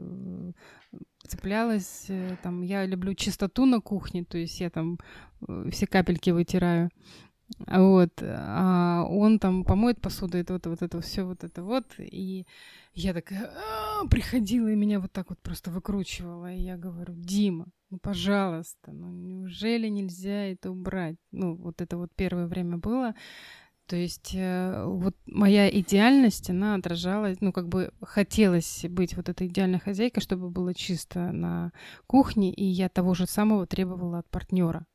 цеплялась, 1.28 2.08
там, 2.44 2.62
я 2.62 2.86
люблю 2.86 3.14
чистоту 3.16 3.66
на 3.66 3.82
кухне, 3.82 4.24
то 4.24 4.38
есть 4.38 4.60
я 4.62 4.70
там 4.70 5.00
все 5.72 5.88
капельки 5.88 6.30
вытираю. 6.30 6.90
Вот, 7.68 8.12
а 8.24 9.06
он 9.08 9.38
там 9.38 9.64
помоет 9.64 10.02
посуду, 10.02 10.38
это 10.38 10.54
вот, 10.54 10.66
вот 10.66 10.82
это 10.82 11.00
все, 11.02 11.24
вот 11.24 11.44
это 11.44 11.64
вот, 11.64 11.86
и 12.00 12.46
я 12.94 13.14
такая 13.14 13.52
«А, 13.56 14.08
приходила 14.08 14.68
и 14.68 14.76
меня 14.76 15.00
вот 15.00 15.12
так 15.12 15.30
вот 15.30 15.40
просто 15.40 15.70
выкручивала, 15.70 16.52
и 16.52 16.62
я 16.62 16.76
говорю, 16.76 17.14
Дима, 17.16 17.68
ну 17.92 18.00
пожалуйста, 18.00 18.92
ну 18.92 19.12
неужели 19.12 19.88
нельзя 19.90 20.46
это 20.52 20.72
убрать? 20.72 21.18
Ну 21.32 21.56
вот 21.56 21.82
это 21.82 21.98
вот 21.98 22.10
первое 22.16 22.48
время 22.48 22.78
было, 22.78 23.14
то 23.88 23.96
есть 23.96 24.34
э, 24.34 24.84
вот 24.88 25.16
моя 25.28 25.70
идеальность, 25.70 26.50
она 26.50 26.74
отражалась, 26.74 27.40
ну 27.42 27.54
как 27.54 27.68
бы 27.68 27.92
хотелось 28.02 28.86
быть 28.90 29.16
вот 29.16 29.30
этой 29.30 29.46
идеальной 29.46 29.80
хозяйкой, 29.80 30.22
чтобы 30.22 30.50
было 30.50 30.74
чисто 30.74 31.32
на 31.32 31.72
кухне, 32.08 32.52
и 32.52 32.66
я 32.66 32.90
того 32.90 33.14
же 33.14 33.28
самого 33.28 33.68
требовала 33.68 34.20
от 34.20 34.30
партнера. 34.30 34.88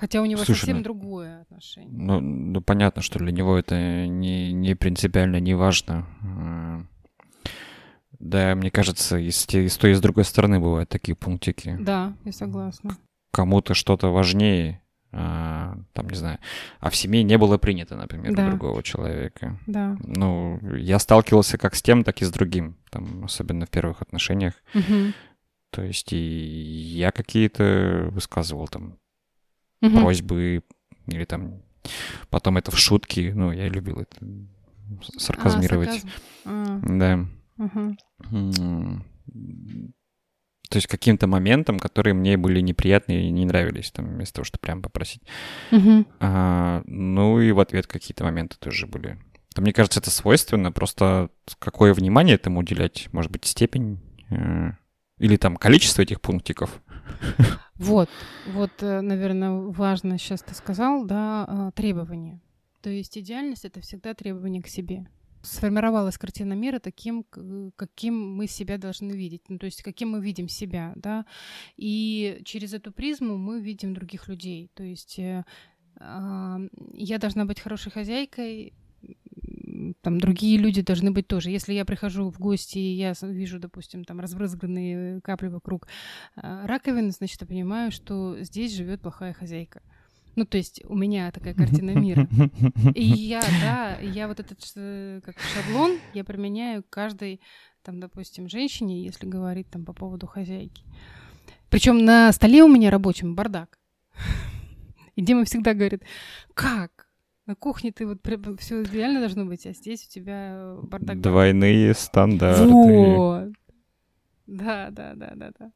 Хотя 0.00 0.22
у 0.22 0.24
него 0.24 0.42
Слушай, 0.42 0.60
совсем 0.60 0.78
ну, 0.78 0.82
другое 0.82 1.42
отношение. 1.42 1.92
Ну, 1.92 2.20
ну, 2.20 2.62
понятно, 2.62 3.02
что 3.02 3.18
для 3.18 3.32
него 3.32 3.58
это 3.58 4.06
не, 4.06 4.50
не 4.50 4.74
принципиально 4.74 5.40
не 5.40 5.52
важно. 5.52 6.06
А, 6.22 6.80
да, 8.18 8.54
мне 8.54 8.70
кажется, 8.70 9.18
и 9.18 9.30
с, 9.30 9.46
и 9.54 9.68
с 9.68 9.76
той, 9.76 9.90
и 9.90 9.94
с 9.94 10.00
другой 10.00 10.24
стороны 10.24 10.58
бывают 10.58 10.88
такие 10.88 11.14
пунктики. 11.14 11.76
Да, 11.78 12.14
я 12.24 12.32
согласна. 12.32 12.96
Кому-то 13.30 13.74
что-то 13.74 14.08
важнее, 14.08 14.80
а, 15.12 15.76
там, 15.92 16.08
не 16.08 16.16
знаю, 16.16 16.38
а 16.80 16.88
в 16.88 16.96
семье 16.96 17.22
не 17.22 17.36
было 17.36 17.58
принято, 17.58 17.94
например, 17.94 18.34
да. 18.34 18.48
другого 18.48 18.82
человека. 18.82 19.58
Да. 19.66 19.98
Ну, 20.02 20.58
я 20.76 20.98
сталкивался 20.98 21.58
как 21.58 21.74
с 21.74 21.82
тем, 21.82 22.04
так 22.04 22.22
и 22.22 22.24
с 22.24 22.30
другим, 22.30 22.78
там, 22.88 23.24
особенно 23.26 23.66
в 23.66 23.70
первых 23.70 24.00
отношениях. 24.00 24.54
Угу. 24.74 25.12
То 25.72 25.82
есть 25.82 26.14
и 26.14 26.16
я 26.16 27.12
какие-то 27.12 28.08
высказывал 28.12 28.66
там 28.66 28.96
угу. 29.80 30.00
просьбы 30.00 30.62
или 31.06 31.24
там 31.24 31.62
потом 32.28 32.58
это 32.58 32.70
в 32.70 32.78
шутки, 32.78 33.32
ну, 33.34 33.52
я 33.52 33.68
любил 33.68 34.00
это 34.00 34.16
сарказмировать. 35.18 36.04
А, 36.44 36.80
а. 36.82 36.98
Да. 36.98 37.26
Угу. 37.58 39.04
То 40.70 40.76
есть 40.76 40.86
каким-то 40.86 41.26
моментам, 41.26 41.80
которые 41.80 42.14
мне 42.14 42.36
были 42.36 42.60
неприятны 42.60 43.26
и 43.26 43.30
не 43.30 43.44
нравились, 43.44 43.90
там, 43.90 44.06
вместо 44.06 44.36
того, 44.36 44.44
чтобы 44.44 44.60
прям 44.60 44.82
попросить. 44.82 45.22
Угу. 45.72 46.06
А, 46.20 46.82
ну 46.86 47.40
и 47.40 47.50
в 47.50 47.58
ответ 47.58 47.88
какие-то 47.88 48.22
моменты 48.22 48.56
тоже 48.58 48.86
были. 48.86 49.18
То, 49.52 49.62
мне 49.62 49.72
кажется, 49.72 49.98
это 49.98 50.10
свойственно, 50.10 50.70
просто 50.70 51.30
какое 51.58 51.92
внимание 51.92 52.36
этому 52.36 52.60
уделять, 52.60 53.08
может 53.12 53.32
быть, 53.32 53.46
степень 53.46 53.98
э, 54.30 54.70
или 55.18 55.36
там 55.36 55.56
количество 55.56 56.02
этих 56.02 56.20
пунктиков. 56.20 56.80
Вот, 57.80 58.10
вот, 58.46 58.70
э, 58.82 59.00
наверное, 59.00 59.52
важно 59.52 60.18
сейчас 60.18 60.42
ты 60.42 60.54
сказал, 60.54 61.06
да, 61.06 61.46
а, 61.48 61.70
требования. 61.70 62.38
То 62.82 62.90
есть 62.90 63.16
идеальность— 63.16 63.64
это 63.66 63.80
всегда 63.80 64.12
требование 64.12 64.62
к 64.62 64.68
себе. 64.68 65.06
Сформировалась 65.42 66.18
картина 66.18 66.52
мира 66.52 66.78
таким, 66.78 67.24
каким 67.76 68.36
мы 68.36 68.46
себя 68.46 68.76
должны 68.76 69.12
видеть, 69.12 69.42
ну, 69.48 69.58
то 69.58 69.64
есть 69.64 69.82
каким 69.82 70.10
мы 70.10 70.20
видим 70.20 70.46
себя, 70.48 70.92
да, 70.96 71.24
и 71.78 72.42
через 72.44 72.74
эту 72.74 72.92
призму 72.92 73.38
мы 73.38 73.60
видим 73.62 73.94
других 73.94 74.28
людей. 74.28 74.70
То 74.74 74.82
есть 74.82 75.18
э, 75.18 75.44
э, 75.98 76.68
я 76.92 77.18
должна 77.18 77.46
быть 77.46 77.60
хорошей 77.60 77.90
хозяйкой, 77.90 78.74
там 80.00 80.18
другие 80.18 80.58
люди 80.58 80.82
должны 80.82 81.10
быть 81.10 81.26
тоже. 81.26 81.50
Если 81.50 81.72
я 81.72 81.84
прихожу 81.84 82.30
в 82.30 82.38
гости, 82.38 82.78
и 82.78 82.94
я 82.94 83.14
вижу, 83.22 83.58
допустим, 83.58 84.04
там 84.04 84.20
разбрызганные 84.20 85.20
капли 85.20 85.48
вокруг 85.48 85.86
э, 86.36 86.66
раковины, 86.66 87.10
значит, 87.10 87.40
я 87.40 87.46
понимаю, 87.46 87.90
что 87.92 88.36
здесь 88.40 88.74
живет 88.74 89.00
плохая 89.00 89.32
хозяйка. 89.32 89.82
Ну, 90.36 90.44
то 90.44 90.56
есть 90.56 90.80
у 90.86 90.96
меня 90.96 91.30
такая 91.32 91.54
картина 91.54 91.90
мира. 91.90 92.28
И 92.94 93.02
я, 93.04 93.42
да, 93.60 93.98
я 93.98 94.28
вот 94.28 94.40
этот 94.40 94.60
э, 94.76 95.20
как 95.24 95.36
шаблон 95.40 95.98
я 96.14 96.24
применяю 96.24 96.84
каждой, 96.88 97.40
там, 97.82 98.00
допустим, 98.00 98.48
женщине, 98.48 99.02
если 99.02 99.26
говорить 99.26 99.68
там 99.70 99.84
по 99.84 99.92
поводу 99.92 100.26
хозяйки. 100.26 100.84
Причем 101.68 102.04
на 102.04 102.32
столе 102.32 102.62
у 102.62 102.68
меня 102.68 102.90
рабочем 102.90 103.34
бардак. 103.34 103.78
И 105.16 105.22
Дима 105.22 105.44
всегда 105.44 105.74
говорит, 105.74 106.04
как? 106.54 107.09
На 107.50 107.56
кухне 107.56 107.90
ты 107.90 108.06
вот 108.06 108.20
все 108.60 108.84
идеально 108.84 109.18
должно 109.18 109.44
быть, 109.44 109.66
а 109.66 109.72
здесь 109.72 110.06
у 110.06 110.08
тебя 110.08 110.52
э, 110.52 110.78
бардак. 110.84 111.20
Двойные 111.20 111.94
стандарты. 111.94 112.64
Вот. 112.64 113.48
Да, 114.46 114.90
да, 114.90 115.14
да, 115.16 115.32
да, 115.34 115.50
да. 115.58 115.72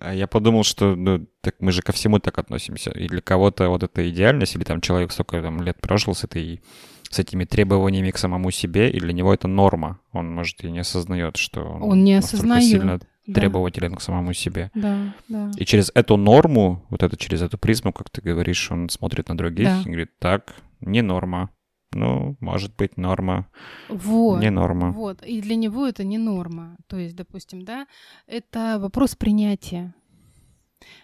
А 0.00 0.14
я 0.14 0.28
подумал, 0.28 0.62
что 0.62 0.94
ну, 0.94 1.26
так 1.40 1.56
мы 1.58 1.72
же 1.72 1.82
ко 1.82 1.90
всему 1.90 2.20
так 2.20 2.38
относимся. 2.38 2.92
И 2.92 3.08
для 3.08 3.20
кого-то 3.20 3.68
вот 3.68 3.82
эта 3.82 4.08
идеальность, 4.08 4.54
или 4.54 4.62
там 4.62 4.80
человек 4.80 5.10
столько 5.10 5.42
там, 5.42 5.60
лет 5.60 5.80
прожил 5.80 6.14
с 6.14 6.22
этой 6.22 6.62
с 7.10 7.18
этими 7.18 7.46
требованиями 7.46 8.12
к 8.12 8.18
самому 8.18 8.52
себе, 8.52 8.92
и 8.92 9.00
для 9.00 9.12
него 9.12 9.34
это 9.34 9.48
норма. 9.48 9.98
Он, 10.12 10.32
может, 10.32 10.62
и 10.62 10.70
не 10.70 10.78
осознает, 10.78 11.36
что 11.36 11.64
он, 11.64 11.82
он 11.82 12.04
не 12.04 12.14
осознает. 12.14 12.62
сильно 12.62 13.00
да. 13.28 13.40
требователен 13.40 13.94
к 13.94 14.00
самому 14.00 14.32
себе. 14.32 14.70
Да, 14.74 15.14
да. 15.28 15.50
И 15.56 15.64
через 15.64 15.92
эту 15.94 16.16
норму, 16.16 16.84
вот 16.88 17.02
это 17.02 17.16
через 17.16 17.42
эту 17.42 17.58
призму, 17.58 17.92
как 17.92 18.10
ты 18.10 18.22
говоришь, 18.22 18.70
он 18.72 18.88
смотрит 18.88 19.28
на 19.28 19.36
других 19.36 19.66
да. 19.66 19.80
и 19.82 19.84
говорит, 19.84 20.18
так, 20.18 20.56
не 20.80 21.02
норма. 21.02 21.50
Ну, 21.92 22.36
может 22.40 22.74
быть, 22.76 22.96
норма. 22.96 23.48
Вот. 23.88 24.40
Не 24.40 24.50
норма. 24.50 24.92
Вот. 24.92 25.22
И 25.22 25.40
для 25.40 25.56
него 25.56 25.86
это 25.86 26.04
не 26.04 26.18
норма. 26.18 26.76
То 26.86 26.98
есть, 26.98 27.16
допустим, 27.16 27.64
да, 27.64 27.86
это 28.26 28.78
вопрос 28.80 29.14
принятия. 29.14 29.94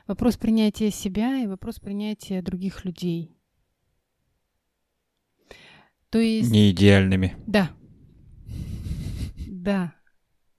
Вопрос 0.06 0.36
принятия 0.36 0.90
себя 0.90 1.38
и 1.42 1.46
вопрос 1.46 1.78
принятия 1.78 2.42
других 2.42 2.84
людей. 2.84 3.36
То 6.10 6.18
есть... 6.18 6.50
Не 6.50 6.70
идеальными. 6.70 7.34
Да. 7.46 7.70
Да. 9.46 9.94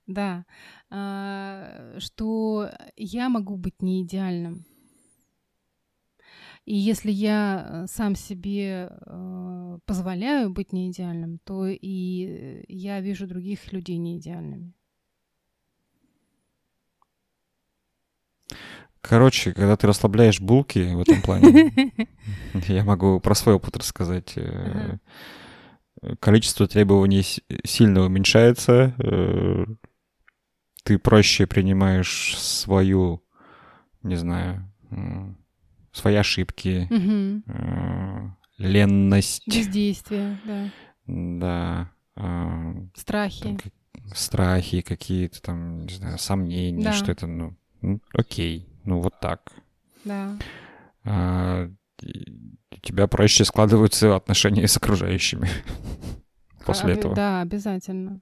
Да. 0.08 0.46
А, 0.90 1.96
что 2.00 2.70
я 2.96 3.30
могу 3.30 3.58
быть 3.58 3.82
не 3.82 4.04
идеальным. 4.04 4.66
И 6.66 6.76
если 6.76 7.12
я 7.12 7.68
э, 7.68 7.86
сам 7.88 8.16
себе 8.16 8.90
э, 8.90 9.78
позволяю 9.86 10.50
быть 10.50 10.74
не 10.74 10.90
идеальным, 10.90 11.40
то 11.44 11.68
и 11.68 12.64
я 12.68 13.02
вижу 13.02 13.28
других 13.28 13.72
людей 13.72 13.98
не 13.98 14.18
идеальными. 14.18 14.74
Короче, 19.02 19.54
когда 19.54 19.78
ты 19.78 19.86
расслабляешь 19.86 20.42
булки 20.42 20.80
в 20.80 21.02
этом 21.02 21.22
плане, 21.22 21.72
я 22.68 22.84
могу 22.84 23.20
про 23.20 23.36
свой 23.36 23.56
опыт 23.56 23.78
рассказать. 23.78 24.34
Э, 24.36 24.98
количество 26.20 26.68
требований 26.68 27.24
сильно 27.64 28.02
уменьшается, 28.02 28.96
ты 30.86 31.00
проще 31.00 31.48
принимаешь 31.48 32.38
свою, 32.38 33.24
не 34.04 34.16
знаю, 34.16 34.72
свои 35.92 36.14
ошибки, 36.14 36.88
угу. 36.92 38.34
ленность. 38.60 39.48
Бездействие, 39.48 40.40
да. 40.46 40.70
Да. 41.08 41.92
А, 42.16 42.76
страхи. 42.94 43.58
Там, 43.58 43.60
страхи 44.14 44.82
какие-то 44.82 45.42
там, 45.42 45.86
не 45.86 45.94
знаю, 45.96 46.20
сомнения, 46.20 46.84
да. 46.84 46.94
что 46.94 47.12
это, 47.12 47.26
ну, 47.26 47.58
ну, 47.82 48.00
окей, 48.14 48.70
ну 48.84 49.02
вот 49.02 49.20
так. 49.20 49.42
Да. 50.04 50.38
А, 51.04 51.68
у 52.04 52.80
тебя 52.82 53.08
проще 53.08 53.44
складываются 53.44 54.16
отношения 54.16 54.68
с 54.68 54.78
окружающими 54.78 55.50
после 56.66 56.94
а, 56.94 56.96
этого. 56.96 57.16
Да, 57.16 57.42
обязательно. 57.42 58.22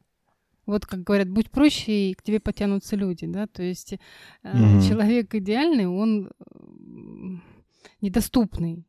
Вот 0.66 0.86
как 0.86 1.04
говорят, 1.04 1.30
будь 1.30 1.52
проще, 1.52 2.12
и 2.12 2.14
к 2.14 2.24
тебе 2.24 2.40
потянутся 2.40 2.96
люди, 2.96 3.26
да, 3.26 3.48
то 3.48 3.62
есть 3.62 3.94
угу. 4.44 4.82
человек 4.88 5.36
идеальный, 5.36 5.88
он 5.88 6.32
недоступный, 8.02 8.88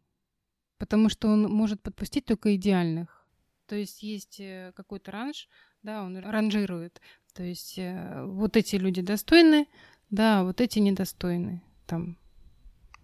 потому 0.79 1.09
что 1.09 1.29
он 1.29 1.45
может 1.45 1.83
подпустить 1.83 2.27
только 2.27 2.55
идеальных. 2.55 3.27
То 3.67 3.77
есть 3.77 4.03
есть 4.03 4.39
э, 4.41 4.73
какой-то 4.77 5.11
ранж, 5.11 5.49
да, 5.83 6.03
он 6.05 6.19
ранжирует. 6.19 7.01
То 7.35 7.43
есть 7.43 7.79
э, 7.79 8.25
вот 8.27 8.57
эти 8.57 8.77
люди 8.77 9.01
достойны, 9.01 9.67
да, 10.11 10.45
вот 10.45 10.61
эти 10.61 10.79
недостойны. 10.79 11.63
Там 11.87 12.19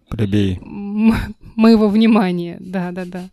Плебей. 0.09 0.59
моего 0.61 1.87
внимания, 1.87 2.57
да, 2.59 2.91
да, 2.91 3.05
да. 3.05 3.29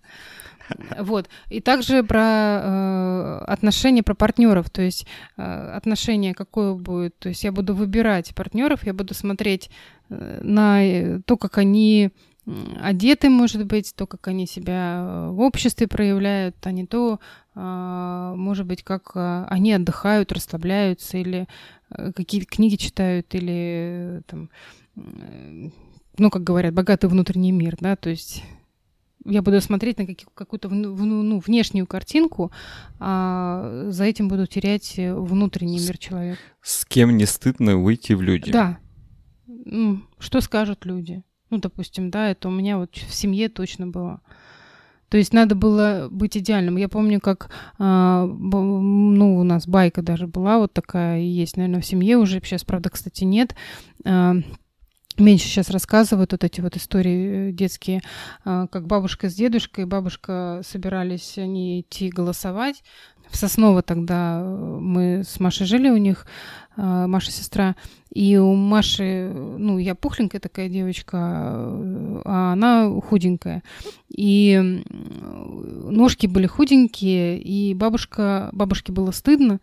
Вот. 0.98 1.28
И 1.48 1.60
также 1.60 2.02
про 2.02 2.20
э, 2.20 3.38
отношения, 3.46 4.02
про 4.02 4.14
партнеров. 4.14 4.70
То 4.70 4.82
есть 4.82 5.06
э, 5.36 5.42
отношение 5.42 6.34
какое 6.34 6.74
будет. 6.74 7.18
То 7.18 7.28
есть 7.28 7.44
я 7.44 7.52
буду 7.52 7.74
выбирать 7.74 8.34
партнеров, 8.34 8.84
я 8.86 8.94
буду 8.94 9.14
смотреть 9.14 9.70
э, 10.10 10.40
на 10.42 10.84
э, 10.84 11.20
то, 11.24 11.36
как 11.36 11.58
они 11.58 12.10
одеты, 12.80 13.28
может 13.28 13.66
быть, 13.66 13.92
то, 13.94 14.06
как 14.06 14.26
они 14.28 14.46
себя 14.46 15.00
э, 15.00 15.30
в 15.30 15.40
обществе 15.40 15.86
проявляют, 15.86 16.56
а 16.62 16.72
не 16.72 16.86
то, 16.86 17.20
может 17.54 18.66
быть, 18.66 18.84
как 18.84 19.16
они 19.16 19.72
отдыхают, 19.72 20.30
расслабляются, 20.30 21.18
или 21.18 21.48
какие 22.14 22.42
книги 22.42 22.76
читают, 22.76 23.34
или 23.34 24.22
там, 24.28 24.48
ну, 24.94 26.30
как 26.30 26.44
говорят, 26.44 26.72
богатый 26.72 27.10
внутренний 27.10 27.50
мир, 27.50 27.76
да, 27.80 27.96
то 27.96 28.10
есть 28.10 28.44
я 29.24 29.42
буду 29.42 29.60
смотреть 29.60 29.98
на 29.98 30.06
какую-то 30.34 30.68
ну, 30.68 31.38
внешнюю 31.38 31.86
картинку, 31.86 32.52
а 32.98 33.86
за 33.88 34.04
этим 34.04 34.28
буду 34.28 34.46
терять 34.46 34.94
внутренний 34.96 35.80
мир 35.80 35.98
человека. 35.98 36.40
С 36.62 36.84
кем 36.84 37.16
не 37.16 37.26
стыдно 37.26 37.76
выйти 37.76 38.12
в 38.12 38.22
люди? 38.22 38.50
Да. 38.52 38.78
Что 40.18 40.40
скажут 40.40 40.84
люди? 40.84 41.22
Ну, 41.50 41.58
допустим, 41.58 42.10
да, 42.10 42.30
это 42.30 42.48
у 42.48 42.50
меня 42.50 42.78
вот 42.78 42.94
в 42.96 43.14
семье 43.14 43.48
точно 43.48 43.86
было. 43.86 44.20
То 45.08 45.16
есть 45.16 45.32
надо 45.32 45.54
было 45.54 46.08
быть 46.10 46.36
идеальным. 46.36 46.76
Я 46.76 46.88
помню, 46.88 47.18
как, 47.20 47.50
а, 47.78 48.26
ну, 48.26 49.38
у 49.38 49.42
нас 49.42 49.66
байка 49.66 50.02
даже 50.02 50.26
была 50.26 50.58
вот 50.58 50.74
такая, 50.74 51.20
и 51.20 51.26
есть, 51.26 51.56
наверное, 51.56 51.80
в 51.80 51.86
семье 51.86 52.18
уже. 52.18 52.40
Сейчас, 52.40 52.64
правда, 52.64 52.90
кстати, 52.90 53.24
нет. 53.24 53.54
А, 54.04 54.34
меньше 55.20 55.46
сейчас 55.46 55.70
рассказывают 55.70 56.32
вот 56.32 56.44
эти 56.44 56.60
вот 56.60 56.76
истории 56.76 57.48
э, 57.48 57.52
детские, 57.52 58.02
а, 58.44 58.66
как 58.66 58.86
бабушка 58.86 59.28
с 59.28 59.34
дедушкой, 59.34 59.86
бабушка 59.86 60.62
собирались 60.64 61.38
они 61.38 61.80
идти 61.80 62.08
голосовать. 62.08 62.82
В 63.30 63.36
Сосново 63.36 63.82
тогда 63.82 64.40
э, 64.40 64.78
мы 64.80 65.22
с 65.24 65.38
Машей 65.38 65.66
жили 65.66 65.90
у 65.90 65.96
них, 65.96 66.26
а, 66.76 67.06
Маша 67.06 67.30
сестра, 67.30 67.76
и 68.12 68.36
у 68.38 68.54
Маши, 68.54 69.30
ну, 69.32 69.78
я 69.78 69.94
пухленькая 69.94 70.40
такая 70.40 70.68
девочка, 70.68 71.18
а 71.18 72.52
она 72.52 72.90
худенькая. 73.00 73.62
И 74.08 74.82
ножки 74.88 76.26
были 76.26 76.46
худенькие, 76.46 77.38
и 77.38 77.74
бабушка, 77.74 78.48
бабушке 78.52 78.92
было 78.92 79.10
стыдно, 79.10 79.60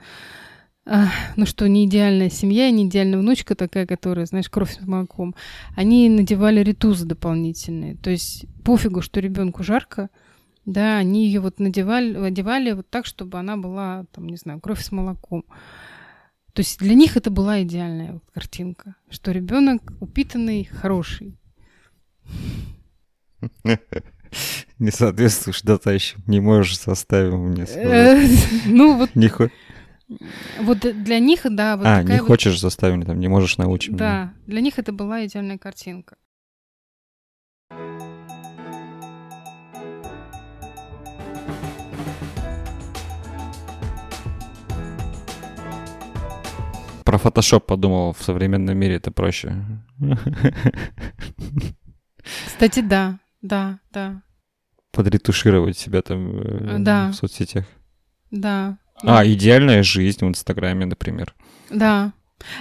ну 0.86 1.46
что, 1.46 1.68
не 1.68 1.86
идеальная 1.86 2.30
семья, 2.30 2.70
не 2.70 2.86
идеальная 2.86 3.20
внучка 3.20 3.56
такая, 3.56 3.88
которая, 3.88 4.26
знаешь, 4.26 4.50
кровь 4.50 4.76
с 4.76 4.86
молоком. 4.86 5.36
Они 5.76 6.10
надевали 6.10 6.62
ритузы 6.62 7.06
дополнительные. 7.06 7.96
То 7.96 8.12
есть 8.12 8.46
пофигу, 8.64 9.02
что 9.02 9.20
ребенку 9.20 9.64
жарко, 9.64 10.10
да, 10.66 10.98
они 10.98 11.26
ее 11.26 11.40
вот 11.40 11.60
надевали, 11.60 12.16
одевали 12.18 12.72
вот 12.74 12.90
так, 12.90 13.06
чтобы 13.06 13.40
она 13.40 13.58
была, 13.58 14.06
там, 14.12 14.28
не 14.28 14.38
знаю, 14.38 14.60
кровь 14.60 14.82
с 14.82 14.92
молоком. 14.92 15.44
То 16.54 16.62
есть 16.62 16.80
для 16.80 16.94
них 16.94 17.18
это 17.18 17.32
была 17.32 17.64
идеальная 17.64 18.14
вот 18.14 18.24
картинка, 18.34 18.96
что 19.10 19.32
ребенок 19.32 19.82
упитанный, 20.00 20.66
хороший. 20.66 21.38
Не 24.80 24.92
соответствуешь 24.92 25.62
датащим, 25.62 26.22
не 26.28 26.42
можешь 26.42 26.78
составить 26.78 27.34
мне 27.34 27.66
Ну 28.66 28.98
вот... 28.98 29.12
Вот 30.60 30.80
для 30.80 31.20
них, 31.20 31.42
да. 31.50 31.78
Вот 31.78 31.86
а, 31.86 32.04
не 32.04 32.20
вот... 32.20 32.28
хочешь 32.28 32.60
заставить, 32.60 33.06
там, 33.06 33.20
не 33.20 33.28
можешь 33.28 33.58
научить. 33.58 33.96
Да, 33.96 34.34
для 34.46 34.62
них 34.62 34.78
это 34.78 34.92
была 34.92 35.26
идеальная 35.26 35.58
картинка. 35.58 36.18
Про 47.04 47.20
фотошоп 47.20 47.66
подумал, 47.68 48.14
в 48.14 48.24
современном 48.24 48.78
мире 48.78 48.96
это 48.96 49.12
проще. 49.12 49.56
Кстати, 52.48 52.80
да, 52.82 53.20
да, 53.42 53.80
да. 53.92 54.24
Подретушировать 54.92 55.78
себя 55.78 56.02
там 56.02 56.40
э, 56.40 56.80
да. 56.80 57.10
в 57.12 57.14
соцсетях. 57.14 57.66
Да, 58.32 58.80
а, 59.04 59.26
идеальная 59.26 59.84
жизнь 59.84 60.26
в 60.26 60.30
Инстаграме, 60.30 60.86
например. 60.86 61.36
Да. 61.70 62.14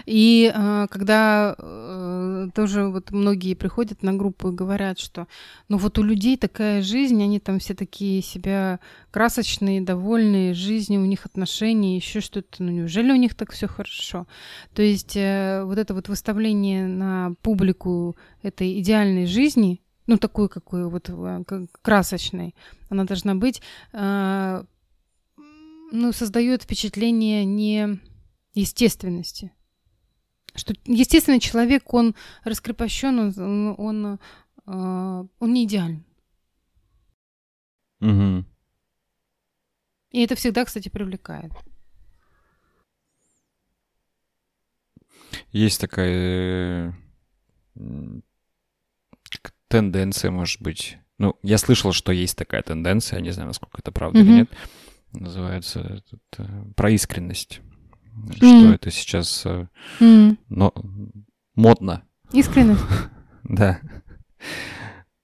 И 0.06 0.52
э, 0.54 0.86
когда 0.90 1.54
э, 1.58 2.48
тоже 2.54 2.88
вот 2.88 3.10
многие 3.10 3.54
приходят 3.54 4.02
на 4.02 4.12
группу 4.12 4.48
и 4.48 4.54
говорят, 4.54 4.98
что 4.98 5.26
ну 5.68 5.78
вот 5.78 5.98
у 5.98 6.02
людей 6.02 6.36
такая 6.36 6.80
жизнь, 6.80 7.22
они 7.22 7.40
там 7.40 7.58
все 7.58 7.74
такие 7.74 8.22
себя 8.22 8.80
красочные, 9.10 9.80
довольные 9.80 10.54
жизнью, 10.54 11.02
у 11.02 11.06
них 11.06 11.26
отношения, 11.26 11.96
еще 11.96 12.20
что-то, 12.20 12.62
ну 12.62 12.70
неужели 12.70 13.10
у 13.12 13.16
них 13.16 13.34
так 13.34 13.52
все 13.52 13.66
хорошо? 13.66 14.26
То 14.74 14.82
есть 14.82 15.16
э, 15.16 15.64
вот 15.64 15.78
это 15.78 15.92
вот 15.92 16.08
выставление 16.08 16.86
на 16.86 17.34
публику 17.42 18.16
этой 18.42 18.80
идеальной 18.80 19.26
жизни, 19.26 19.82
ну 20.06 20.18
такой 20.18 20.48
какой 20.48 20.88
вот 20.88 21.08
э, 21.08 21.66
красочной, 21.82 22.54
она 22.90 23.04
должна 23.04 23.34
быть, 23.34 23.60
э, 23.92 24.64
ну, 25.94 26.12
создает 26.12 26.64
впечатление 26.64 27.44
не 27.44 28.00
естественности. 28.52 29.52
Что 30.54 30.74
естественный 30.84 31.40
человек, 31.40 31.94
он 31.94 32.14
раскрепощен, 32.42 33.18
он, 33.18 33.74
он, 33.78 34.18
э, 34.66 35.28
он 35.38 35.52
не 35.52 35.64
идеален. 35.64 36.04
Угу. 38.00 38.44
И 40.10 40.22
это 40.22 40.34
всегда, 40.34 40.64
кстати, 40.64 40.88
привлекает. 40.88 41.52
Есть 45.50 45.80
такая 45.80 46.96
тенденция, 49.68 50.30
может 50.30 50.60
быть. 50.60 50.98
Ну, 51.18 51.36
я 51.42 51.58
слышал, 51.58 51.92
что 51.92 52.12
есть 52.12 52.36
такая 52.36 52.62
тенденция, 52.62 53.18
я 53.18 53.22
не 53.22 53.30
знаю, 53.30 53.48
насколько 53.48 53.78
это 53.78 53.92
правда 53.92 54.18
mm 54.18 54.22
или 54.22 54.32
нет 54.32 54.50
называется 55.14 55.80
этот, 55.80 56.22
э, 56.38 56.64
про 56.76 56.90
искренность. 56.90 57.60
Mm. 58.16 58.36
Что 58.36 58.72
это 58.74 58.90
сейчас 58.90 59.46
mm. 59.46 60.36
но, 60.48 60.72
модно. 61.54 62.04
Искренность? 62.32 62.84
да. 63.44 63.80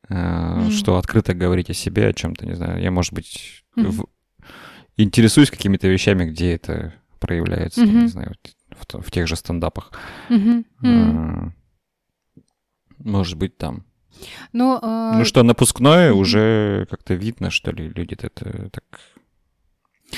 Mm. 0.09 0.70
Что 0.70 0.96
открыто 0.96 1.35
говорить 1.35 1.70
о 1.70 1.74
себе, 1.74 2.09
о 2.09 2.12
чем-то, 2.12 2.46
не 2.46 2.55
знаю. 2.55 2.83
Я, 2.83 2.90
может 2.90 3.12
быть, 3.12 3.64
в... 3.76 4.07
интересуюсь 4.96 5.50
какими-то 5.50 5.87
вещами, 5.88 6.24
где 6.24 6.55
это 6.55 6.94
проявляется, 7.20 7.83
mm-hmm. 7.83 8.03
не 8.03 8.09
знаю, 8.09 8.35
в, 8.70 9.03
в 9.03 9.11
тех 9.11 9.29
же 9.29 9.37
стендапах. 9.37 9.92
Mm-hmm. 10.31 11.53
Может 12.98 13.38
быть, 13.38 13.57
там. 13.57 13.85
Но, 14.53 14.79
э... 14.83 15.18
Ну 15.18 15.24
что, 15.24 15.42
напускное 15.42 16.12
уже 16.12 16.87
как-то 16.90 17.14
видно, 17.14 17.50
что 17.50 17.70
ли, 17.70 17.88
люди 17.88 18.16
это 18.20 18.68
так 18.70 18.85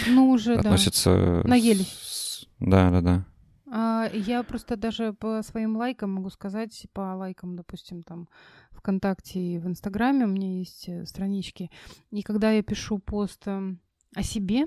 ну, 0.07 0.31
уже, 0.31 0.55
относятся... 0.55 1.42
Да. 1.42 1.48
Наели. 1.48 1.85
Да, 2.61 2.90
да, 2.90 3.00
да. 3.00 3.26
А, 3.74 4.11
я 4.12 4.42
просто 4.42 4.76
даже 4.76 5.12
по 5.14 5.42
своим 5.42 5.76
лайкам 5.76 6.12
могу 6.12 6.31
сказать, 6.31 6.87
по 6.92 7.14
лайкам, 7.14 7.57
допустим, 7.57 8.02
там 8.02 8.28
ВКонтакте 8.70 9.40
и 9.40 9.59
в 9.59 9.66
Инстаграме 9.66 10.24
у 10.26 10.28
меня 10.28 10.59
есть 10.59 10.88
э, 10.88 11.07
странички. 11.07 11.70
И 12.11 12.22
когда 12.22 12.50
я 12.50 12.62
пишу 12.62 12.98
пост 12.98 13.46
эм, 13.46 13.81
о 14.14 14.22
себе, 14.22 14.66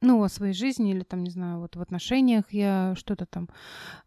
ну, 0.00 0.22
о 0.22 0.28
своей 0.28 0.52
жизни 0.52 0.90
или 0.90 1.02
там, 1.02 1.24
не 1.24 1.30
знаю, 1.30 1.60
вот 1.60 1.76
в 1.76 1.80
отношениях 1.80 2.52
я 2.52 2.94
что-то 2.96 3.26
там, 3.26 3.48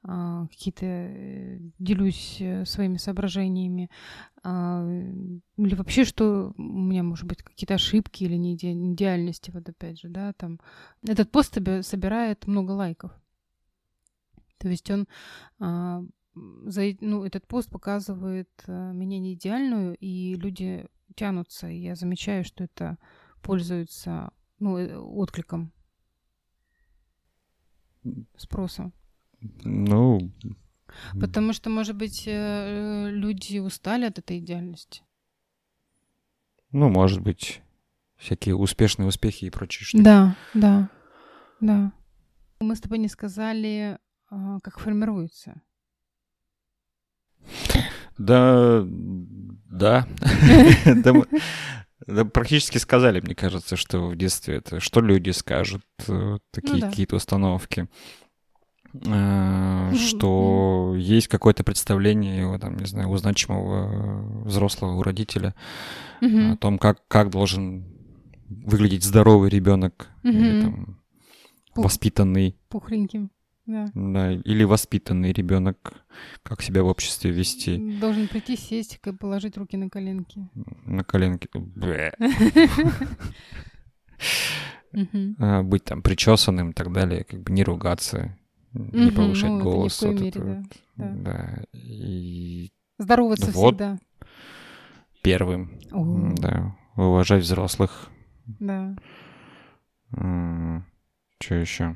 а, 0.04 0.48
какие-то 0.48 0.86
э, 0.86 1.60
делюсь 1.80 2.38
э, 2.40 2.66
своими 2.66 2.98
соображениями, 2.98 3.90
а, 4.44 4.88
или 5.58 5.76
вообще, 5.76 6.06
что 6.06 6.54
у 6.58 6.62
меня, 6.62 7.04
может 7.04 7.26
быть, 7.26 7.42
какие-то 7.42 7.74
ошибки 7.74 8.24
или 8.24 8.36
не 8.36 8.56
идеальности, 8.56 9.52
вот 9.52 9.68
опять 9.68 10.00
же, 10.00 10.10
да, 10.10 10.34
там. 10.34 10.60
Этот 11.08 11.32
пост 11.32 11.54
собирает 11.82 12.46
много 12.48 12.72
лайков. 12.72 13.12
То 14.60 14.70
есть 14.70 14.90
он 14.92 15.08
а, 15.60 16.04
за, 16.36 16.84
ну, 17.02 17.24
этот 17.26 17.48
пост 17.48 17.70
показывает 17.70 18.50
меня 18.68 19.20
не 19.20 19.34
идеальную, 19.34 19.96
и 20.00 20.36
люди 20.36 20.86
тянутся, 21.16 21.68
и 21.68 21.80
я 21.80 21.96
замечаю, 21.96 22.46
что 22.46 22.64
это 22.64 22.98
пользуется 23.42 24.32
ну, 24.60 24.78
э, 24.78 24.98
откликом, 24.98 25.72
спросом. 28.38 28.94
Ну... 29.64 30.32
Потому 31.20 31.54
что, 31.54 31.70
может 31.70 31.96
быть, 31.96 32.24
э, 32.26 33.10
люди 33.12 33.60
устали 33.60 34.06
от 34.06 34.18
этой 34.18 34.40
идеальности. 34.40 35.04
Ну, 36.72 36.90
может 36.90 37.22
быть, 37.22 37.62
всякие 38.18 38.56
успешные 38.56 39.08
успехи 39.08 39.46
и 39.46 39.50
прочие 39.50 39.86
штуки. 39.86 40.04
Да, 40.04 40.36
да, 40.54 40.90
да. 41.62 41.92
Мы 42.60 42.76
с 42.76 42.82
тобой 42.82 42.98
не 42.98 43.08
сказали, 43.08 43.98
а, 44.30 44.60
как 44.62 44.80
формируется. 44.80 45.62
Да, 48.18 48.84
да. 48.86 50.08
Да, 52.08 52.26
практически 52.26 52.78
сказали, 52.78 53.20
мне 53.20 53.36
кажется, 53.36 53.76
что 53.76 54.08
в 54.08 54.16
детстве 54.16 54.58
это, 54.58 54.80
что 54.80 55.02
люди 55.02 55.32
скажут, 55.32 55.84
э, 56.08 56.38
такие 56.52 56.76
ну, 56.76 56.82
да. 56.82 56.90
какие-то 56.90 57.16
установки, 57.18 57.88
э, 58.94 59.94
что 60.08 60.94
есть 60.96 61.28
какое-то 61.28 61.64
представление, 61.64 62.58
там, 62.60 62.78
не 62.78 62.86
знаю, 62.86 63.10
у 63.10 63.18
значимого 63.18 64.44
взрослого, 64.46 64.94
у 64.94 65.04
родителя 65.04 65.56
о 66.22 66.58
том, 66.58 66.78
как, 66.80 67.06
как 67.08 67.30
должен 67.30 67.86
выглядеть 68.50 69.04
здоровый 69.04 69.50
ребенок 69.50 70.10
или 70.24 70.62
там 70.62 71.00
воспитанный. 71.76 72.58
Пухленьким. 72.70 73.32
Да. 73.70 73.86
да. 73.94 74.32
Или 74.32 74.64
воспитанный 74.64 75.32
ребенок, 75.32 75.94
как 76.42 76.64
себя 76.64 76.82
в 76.82 76.88
обществе 76.88 77.30
вести. 77.30 78.00
Должен 78.00 78.28
прийти, 78.28 78.58
сесть, 78.58 79.00
положить 79.20 79.58
руки 79.58 79.78
на 79.78 79.92
коленки. 79.92 80.50
На 80.86 81.04
коленки. 81.04 81.48
А, 85.38 85.62
быть 85.62 85.84
там 85.84 86.02
причесанным 86.02 86.72
и 86.72 86.74
так 86.74 86.92
далее, 86.92 87.24
как 87.24 87.44
бы 87.44 87.52
не 87.52 87.64
ругаться, 87.64 88.36
не 88.74 89.12
повышать 89.12 89.52
ну, 89.52 89.62
голос. 89.62 90.04
Да. 90.96 91.62
И... 91.74 92.72
Здороваться 92.98 93.52
всегда. 93.52 94.00
Первым. 95.22 95.80
Да. 96.38 96.76
Уважать 96.96 97.44
взрослых. 97.44 98.10
Да. 98.48 98.96
Что 100.12 101.56
еще? 101.56 101.96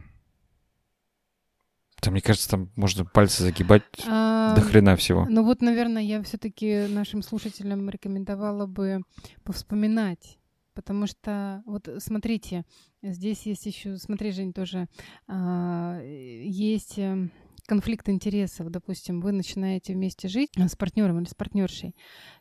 Там, 2.03 2.13
мне 2.13 2.21
кажется, 2.21 2.49
там 2.49 2.69
можно 2.75 3.05
пальцы 3.05 3.43
загибать 3.43 3.83
а, 4.07 4.55
до 4.55 4.61
хрена 4.61 4.95
всего. 4.95 5.25
Ну 5.29 5.43
вот, 5.43 5.61
наверное, 5.61 6.01
я 6.01 6.21
все-таки 6.23 6.87
нашим 6.89 7.21
слушателям 7.21 7.89
рекомендовала 7.89 8.65
бы 8.65 9.01
повспоминать. 9.43 10.37
Потому 10.73 11.05
что, 11.07 11.61
вот 11.65 11.87
смотрите, 11.99 12.65
здесь 13.03 13.45
есть 13.45 13.65
еще, 13.67 13.97
смотри, 13.97 14.31
Жень, 14.31 14.53
тоже 14.53 14.87
а, 15.27 16.01
есть 16.01 16.97
э, 16.97 17.29
конфликт 17.67 18.09
интересов. 18.09 18.69
Допустим, 18.71 19.21
вы 19.21 19.31
начинаете 19.33 19.93
вместе 19.93 20.27
жить 20.27 20.49
с 20.57 20.75
партнером 20.75 21.19
или 21.19 21.27
с 21.27 21.35
партнершей, 21.35 21.95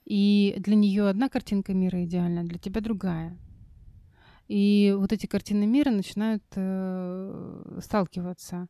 и 0.06 0.56
для 0.58 0.76
нее 0.76 1.08
одна 1.08 1.28
картинка 1.28 1.74
мира 1.74 2.02
идеальна, 2.04 2.44
для 2.44 2.58
тебя 2.58 2.80
другая. 2.80 3.38
И 4.48 4.94
вот 4.98 5.12
эти 5.12 5.26
картины 5.26 5.66
мира 5.66 5.90
начинают 5.90 6.42
э, 6.56 7.78
сталкиваться. 7.80 8.68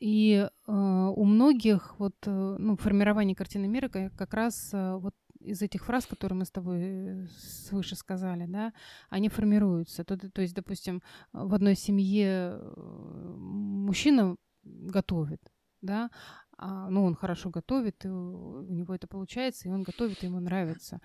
И 0.00 0.48
э, 0.66 0.72
у 1.16 1.24
многих 1.24 1.94
вот 1.98 2.14
э, 2.26 2.56
ну, 2.58 2.76
формирование 2.76 3.36
картины 3.36 3.68
мира 3.68 3.88
как, 3.88 4.32
раз 4.34 4.70
э, 4.72 4.96
вот 4.96 5.14
из 5.40 5.60
этих 5.60 5.84
фраз, 5.84 6.06
которые 6.06 6.38
мы 6.38 6.44
с 6.46 6.50
тобой 6.50 6.80
э, 6.80 7.26
свыше 7.38 7.96
сказали, 7.96 8.46
да, 8.46 8.72
они 9.10 9.28
формируются. 9.28 10.04
То, 10.04 10.16
то 10.16 10.40
есть, 10.40 10.54
допустим, 10.54 11.02
в 11.32 11.54
одной 11.54 11.74
семье 11.74 12.54
э, 12.54 13.34
мужчина 13.36 14.36
готовит, 14.62 15.42
да, 15.82 16.10
а, 16.56 16.88
ну, 16.90 17.04
он 17.04 17.14
хорошо 17.14 17.50
готовит, 17.50 18.04
у 18.04 18.72
него 18.72 18.94
это 18.94 19.06
получается, 19.06 19.68
и 19.68 19.70
он 19.70 19.82
готовит, 19.82 20.22
и 20.22 20.26
ему 20.26 20.40
нравится. 20.40 21.00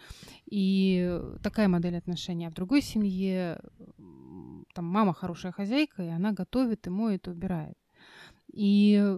И 0.46 1.22
такая 1.44 1.70
модель 1.70 1.98
отношений. 1.98 2.46
А 2.46 2.50
в 2.50 2.54
другой 2.54 2.82
семье 2.82 3.62
там 4.74 4.86
мама 4.86 5.14
хорошая 5.14 5.54
хозяйка, 5.54 6.04
и 6.04 6.10
она 6.10 6.34
готовит, 6.34 6.88
и 6.88 6.90
моет, 6.90 7.28
и 7.28 7.32
убирает. 7.32 7.78
И 8.56 9.18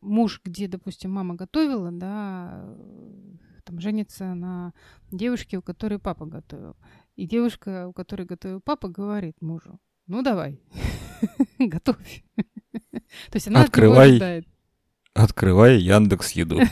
муж, 0.00 0.40
где, 0.44 0.68
допустим, 0.68 1.10
мама 1.10 1.34
готовила, 1.34 1.90
да, 1.90 2.64
там 3.64 3.80
женится 3.80 4.34
на 4.34 4.72
девушке, 5.10 5.58
у 5.58 5.62
которой 5.62 5.98
папа 5.98 6.24
готовил. 6.24 6.76
И 7.16 7.26
девушка, 7.26 7.88
у 7.88 7.92
которой 7.92 8.24
готовил 8.24 8.60
папа, 8.60 8.88
говорит 8.88 9.42
мужу, 9.42 9.80
ну 10.06 10.22
давай, 10.22 10.60
готовь. 11.58 12.24
То 12.36 13.34
есть 13.34 13.48
она 13.48 13.62
открывай, 13.62 14.46
открывай 15.12 15.78
Яндекс 15.78 16.32
Еду. 16.32 16.60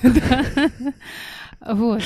Вот. 1.67 2.03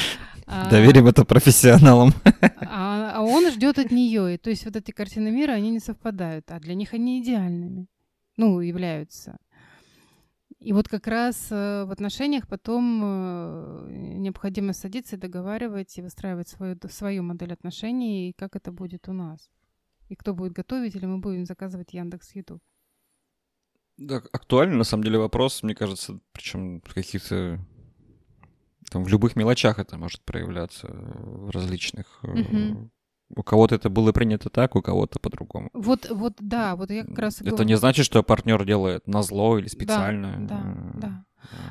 Доверим 0.70 1.08
это 1.08 1.24
профессионалам. 1.24 2.12
А, 2.60 3.12
а 3.16 3.22
он 3.22 3.50
ждет 3.50 3.78
от 3.78 3.90
нее. 3.90 4.34
И 4.34 4.38
то 4.38 4.50
есть 4.50 4.64
вот 4.66 4.76
эти 4.76 4.92
картины 4.92 5.32
мира, 5.32 5.52
они 5.52 5.70
не 5.70 5.80
совпадают, 5.80 6.48
а 6.52 6.60
для 6.60 6.74
них 6.74 6.94
они 6.94 7.20
идеальными 7.20 7.88
ну, 8.38 8.60
являются. 8.60 9.36
И 10.60 10.72
вот 10.72 10.88
как 10.88 11.06
раз 11.06 11.48
э, 11.50 11.84
в 11.84 11.92
отношениях 11.92 12.48
потом 12.48 13.00
э, 13.04 13.88
необходимо 13.90 14.72
садиться 14.72 15.16
и 15.16 15.18
договаривать 15.18 15.98
и 15.98 16.02
выстраивать 16.02 16.48
свою, 16.48 16.76
свою 16.88 17.22
модель 17.22 17.52
отношений, 17.52 18.30
и 18.30 18.32
как 18.32 18.56
это 18.56 18.72
будет 18.72 19.08
у 19.08 19.12
нас. 19.12 19.50
И 20.08 20.16
кто 20.16 20.34
будет 20.34 20.52
готовить, 20.52 20.96
или 20.96 21.04
мы 21.04 21.18
будем 21.18 21.44
заказывать 21.44 21.92
Яндекс 21.92 22.34
Еду. 22.34 22.60
Да, 23.98 24.22
актуальный 24.32 24.76
на 24.76 24.84
самом 24.84 25.04
деле 25.04 25.18
вопрос, 25.18 25.62
мне 25.62 25.74
кажется, 25.74 26.18
причем 26.32 26.80
в 26.80 26.94
каких-то 26.94 27.58
там 28.90 29.04
в 29.04 29.08
любых 29.08 29.36
мелочах 29.36 29.78
это 29.78 29.98
может 29.98 30.22
проявляться 30.22 30.88
в 30.88 31.50
различных 31.50 32.20
угу. 32.22 32.90
У 33.34 33.42
кого-то 33.42 33.74
это 33.74 33.90
было 33.90 34.12
принято 34.12 34.48
так, 34.48 34.74
у 34.76 34.82
кого-то 34.82 35.18
по-другому. 35.20 35.68
Вот, 35.74 36.08
вот, 36.10 36.34
да, 36.40 36.76
вот 36.76 36.90
я 36.90 37.04
как 37.04 37.18
раз. 37.18 37.40
Это 37.40 37.50
говорю. 37.50 37.64
не 37.68 37.76
значит, 37.76 38.06
что 38.06 38.22
партнер 38.22 38.64
делает 38.64 39.06
на 39.06 39.22
зло 39.22 39.58
или 39.58 39.68
специально. 39.68 40.36
Да, 40.38 40.62
да, 40.94 41.00
да. 41.00 41.24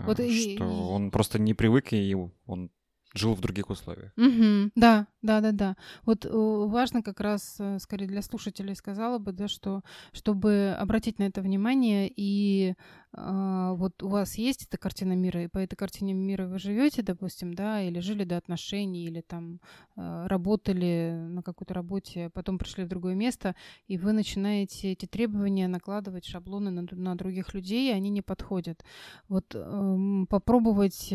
Вот 0.05 0.17
что 0.17 0.23
и, 0.23 0.59
он 0.59 1.11
просто 1.11 1.39
не 1.39 1.53
привык 1.53 1.93
и 1.93 2.15
он 2.45 2.69
жил 3.17 3.33
в 3.33 3.41
других 3.41 3.69
условиях. 3.69 4.11
Угу, 4.17 4.71
да, 4.75 5.07
да, 5.21 5.41
да, 5.41 5.51
да. 5.51 5.75
Вот 6.05 6.25
э, 6.25 6.29
важно 6.29 7.01
как 7.01 7.19
раз, 7.19 7.57
э, 7.59 7.79
скорее 7.79 8.07
для 8.07 8.21
слушателей 8.21 8.75
сказала 8.75 9.17
бы, 9.17 9.31
да, 9.31 9.47
что 9.47 9.81
чтобы 10.13 10.75
обратить 10.79 11.19
на 11.19 11.23
это 11.23 11.41
внимание 11.41 12.11
и 12.15 12.75
э, 13.13 13.73
вот 13.75 14.03
у 14.03 14.07
вас 14.07 14.37
есть 14.37 14.65
эта 14.67 14.77
картина 14.77 15.13
мира, 15.13 15.43
и 15.43 15.47
по 15.47 15.57
этой 15.57 15.75
картине 15.75 16.13
мира 16.13 16.47
вы 16.47 16.59
живете, 16.59 17.01
допустим, 17.01 17.53
да, 17.53 17.81
или 17.81 17.99
жили 17.99 18.23
до 18.23 18.37
отношений, 18.37 19.05
или 19.05 19.21
там 19.21 19.59
э, 19.95 20.27
работали 20.27 21.13
на 21.29 21.41
какой-то 21.43 21.73
работе, 21.73 22.29
потом 22.33 22.57
пришли 22.57 22.85
в 22.85 22.87
другое 22.87 23.15
место, 23.15 23.55
и 23.87 23.97
вы 23.97 24.13
начинаете 24.13 24.91
эти 24.91 25.05
требования 25.07 25.67
накладывать 25.67 26.25
шаблоны 26.25 26.71
на, 26.71 26.87
на 26.91 27.15
других 27.15 27.53
людей, 27.53 27.89
и 27.89 27.93
они 27.93 28.09
не 28.09 28.21
подходят. 28.21 28.83
Вот 29.27 29.55
э, 29.55 30.25
попробовать 30.29 31.13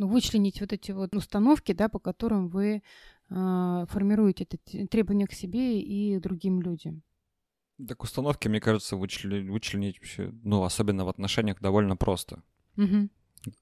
ну, 0.00 0.08
вычленить 0.08 0.62
вот 0.62 0.72
эти 0.72 0.92
вот 0.92 1.14
установки, 1.14 1.72
да, 1.72 1.90
по 1.90 1.98
которым 1.98 2.48
вы 2.48 2.82
э, 3.28 3.84
формируете 3.86 4.44
это 4.44 4.86
требования 4.86 5.26
к 5.26 5.34
себе 5.34 5.78
и 5.78 6.18
другим 6.18 6.62
людям. 6.62 7.02
Так 7.86 8.02
установки, 8.02 8.48
мне 8.48 8.60
кажется, 8.60 8.96
вычленить, 8.96 9.50
вычленить 9.50 9.98
вообще, 9.98 10.32
ну, 10.42 10.62
особенно 10.62 11.04
в 11.04 11.10
отношениях, 11.10 11.60
довольно 11.60 11.96
просто. 11.96 12.42
Угу. 12.78 13.10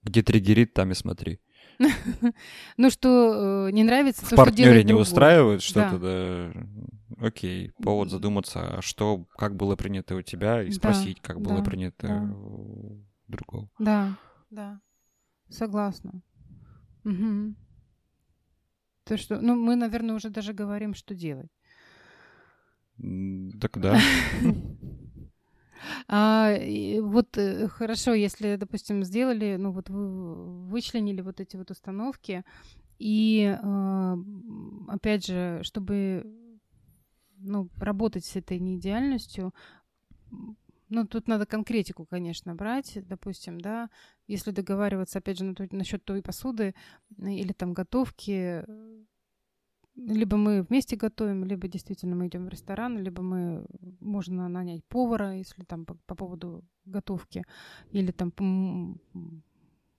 Где 0.04 0.22
триггерит, 0.22 0.74
там 0.74 0.92
и 0.92 0.94
смотри. 0.94 1.40
Ну, 2.76 2.90
что 2.90 3.66
э, 3.66 3.72
не 3.72 3.82
нравится, 3.82 4.24
В 4.24 4.36
партнере 4.36 4.84
не 4.84 4.92
устраивает 4.94 5.60
что-то, 5.60 5.98
да. 5.98 7.26
Окей, 7.26 7.72
повод 7.82 8.10
задуматься, 8.10 8.78
а 8.78 8.80
что, 8.80 9.24
как 9.36 9.56
было 9.56 9.74
принято 9.74 10.14
у 10.14 10.22
тебя, 10.22 10.62
и 10.62 10.70
спросить, 10.70 11.20
как 11.20 11.40
было 11.40 11.64
принято 11.64 12.32
у 12.32 13.04
другого. 13.26 13.68
Да, 13.80 14.16
да, 14.50 14.80
согласна. 15.48 16.22
Угу. 17.04 17.54
То, 19.04 19.16
что, 19.16 19.40
ну, 19.40 19.54
мы, 19.54 19.76
наверное, 19.76 20.14
уже 20.14 20.30
даже 20.30 20.52
говорим, 20.52 20.94
что 20.94 21.14
делать. 21.14 21.50
Так 23.60 23.78
да. 23.78 23.98
А, 26.08 26.54
вот 27.00 27.38
э, 27.38 27.68
хорошо, 27.68 28.12
если, 28.12 28.56
допустим, 28.56 29.04
сделали, 29.04 29.56
ну 29.58 29.70
вот 29.70 29.88
вы 29.88 30.66
вычленили 30.66 31.20
вот 31.20 31.40
эти 31.40 31.56
вот 31.56 31.70
установки, 31.70 32.44
и 32.98 33.56
э, 33.62 34.16
опять 34.88 35.26
же, 35.26 35.60
чтобы 35.62 36.26
ну, 37.38 37.68
работать 37.76 38.24
с 38.24 38.36
этой 38.36 38.58
неидеальностью, 38.58 39.54
ну, 40.88 41.06
тут 41.06 41.28
надо 41.28 41.46
конкретику, 41.46 42.06
конечно, 42.06 42.54
брать, 42.54 42.98
допустим, 43.06 43.60
да, 43.60 43.90
если 44.26 44.50
договариваться, 44.50 45.18
опять 45.18 45.38
же, 45.38 45.44
на 45.44 45.54
насчет 45.70 46.04
той 46.04 46.22
посуды 46.22 46.74
или 47.18 47.52
там 47.52 47.74
готовки, 47.74 48.64
либо 49.98 50.36
мы 50.36 50.62
вместе 50.62 50.96
готовим, 50.96 51.44
либо 51.44 51.66
действительно 51.66 52.14
мы 52.14 52.28
идем 52.28 52.46
в 52.46 52.48
ресторан, 52.48 52.98
либо 52.98 53.22
мы 53.22 53.66
можно 54.00 54.48
нанять 54.48 54.84
повара, 54.84 55.34
если 55.34 55.64
там 55.64 55.84
по, 55.84 55.94
по 56.06 56.14
поводу 56.14 56.64
готовки, 56.84 57.44
или 57.90 58.12
там 58.12 58.32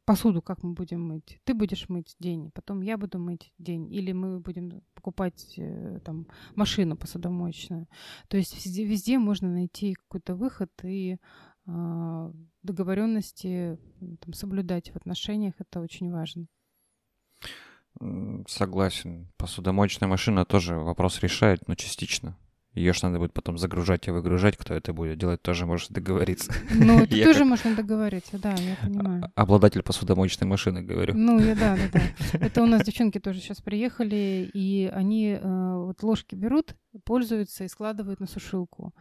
посуду 0.10 0.41
как 0.41 0.63
мы 0.63 0.74
будем 0.74 1.08
мыть. 1.08 1.39
Ты 1.43 1.54
будешь 1.54 1.88
мыть 1.88 2.15
день, 2.19 2.50
потом 2.50 2.82
я 2.82 2.98
буду 2.98 3.19
мыть 3.19 3.54
день, 3.60 3.93
или 3.93 4.12
мы 4.12 4.39
будем 4.39 4.82
покупать 4.95 5.54
э, 5.60 6.00
там 6.04 6.26
машину 6.56 6.98
посудомоечную. 6.98 7.88
То 8.28 8.38
есть 8.38 8.56
везде, 8.56 8.86
везде 8.86 9.19
можно 9.19 9.52
найти 9.52 9.93
какой-то 9.93 10.34
выход 10.34 10.72
и 10.84 11.17
э, 11.67 12.34
договоренности 12.63 13.78
там, 14.22 14.34
соблюдать 14.34 14.89
в 14.89 14.95
отношениях. 14.95 15.54
Это 15.60 15.80
очень 15.80 16.12
важно. 16.12 16.48
Согласен. 18.48 19.32
Посудомоечная 19.38 20.10
машина 20.10 20.43
тоже 20.43 20.76
вопрос 20.76 21.19
решает, 21.22 21.67
но 21.67 21.76
частично. 21.76 22.36
Ее 22.75 22.93
ж 22.93 23.01
надо 23.01 23.17
будет 23.17 23.34
потом 23.34 23.58
загружать 23.58 24.08
и 24.08 24.12
выгружать. 24.12 24.55
Кто 24.55 24.75
это 24.75 24.93
будет 24.93 25.17
делать, 25.17 25.41
тоже 25.41 25.65
может 25.65 25.91
договориться. 25.91 26.53
Ну, 26.69 27.01
это 27.01 27.23
тоже 27.23 27.43
можно 27.43 27.75
договориться, 27.75 28.38
да, 28.38 28.53
я 28.53 28.75
понимаю. 28.82 29.32
Обладатель 29.36 29.82
посудомоечной 29.82 30.47
машины, 30.47 30.84
говорю. 30.84 31.15
Ну, 31.15 31.39
я, 31.39 31.55
да, 31.55 31.75
да, 31.75 31.99
да. 31.99 32.38
Это 32.45 32.62
у 32.62 32.67
нас 32.67 32.84
девчонки 32.84 33.19
тоже 33.19 33.39
сейчас 33.39 33.60
приехали, 33.62 34.49
и 34.53 34.89
они 34.93 35.39
э, 35.41 35.73
вот 35.77 36.03
ложки 36.03 36.36
берут, 36.36 36.75
пользуются 37.05 37.63
и 37.63 37.67
складывают 37.67 38.19
на 38.19 38.27
сушилку. 38.27 38.93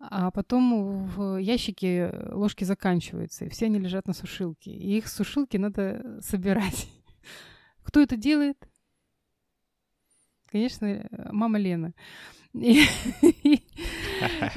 А 0.00 0.30
потом 0.32 1.06
в 1.06 1.36
ящике 1.38 2.12
ложки 2.32 2.64
заканчиваются, 2.64 3.44
и 3.44 3.48
все 3.48 3.66
они 3.66 3.78
лежат 3.78 4.08
на 4.08 4.12
сушилке. 4.12 4.72
И 4.72 4.98
их 4.98 5.06
сушилки 5.06 5.56
надо 5.56 6.20
собирать. 6.20 6.88
Кто 7.84 8.00
это 8.00 8.16
делает? 8.16 8.58
Конечно, 10.50 11.08
мама 11.30 11.58
Лена. 11.58 11.94
И, 12.54 12.84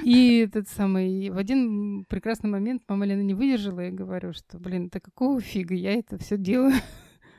и 0.04 0.38
этот 0.40 0.70
самый, 0.70 1.30
в 1.30 1.38
один 1.38 2.06
прекрасный 2.06 2.50
момент 2.50 2.84
мама 2.88 3.06
Лена 3.06 3.22
не 3.22 3.34
выдержала 3.34 3.88
и 3.88 3.92
говорю, 3.92 4.34
что, 4.34 4.60
блин, 4.60 4.88
это 4.88 5.00
какого 5.00 5.42
фига 5.42 5.74
я 5.74 5.94
это 5.94 6.18
все 6.18 6.38
делаю? 6.38 6.76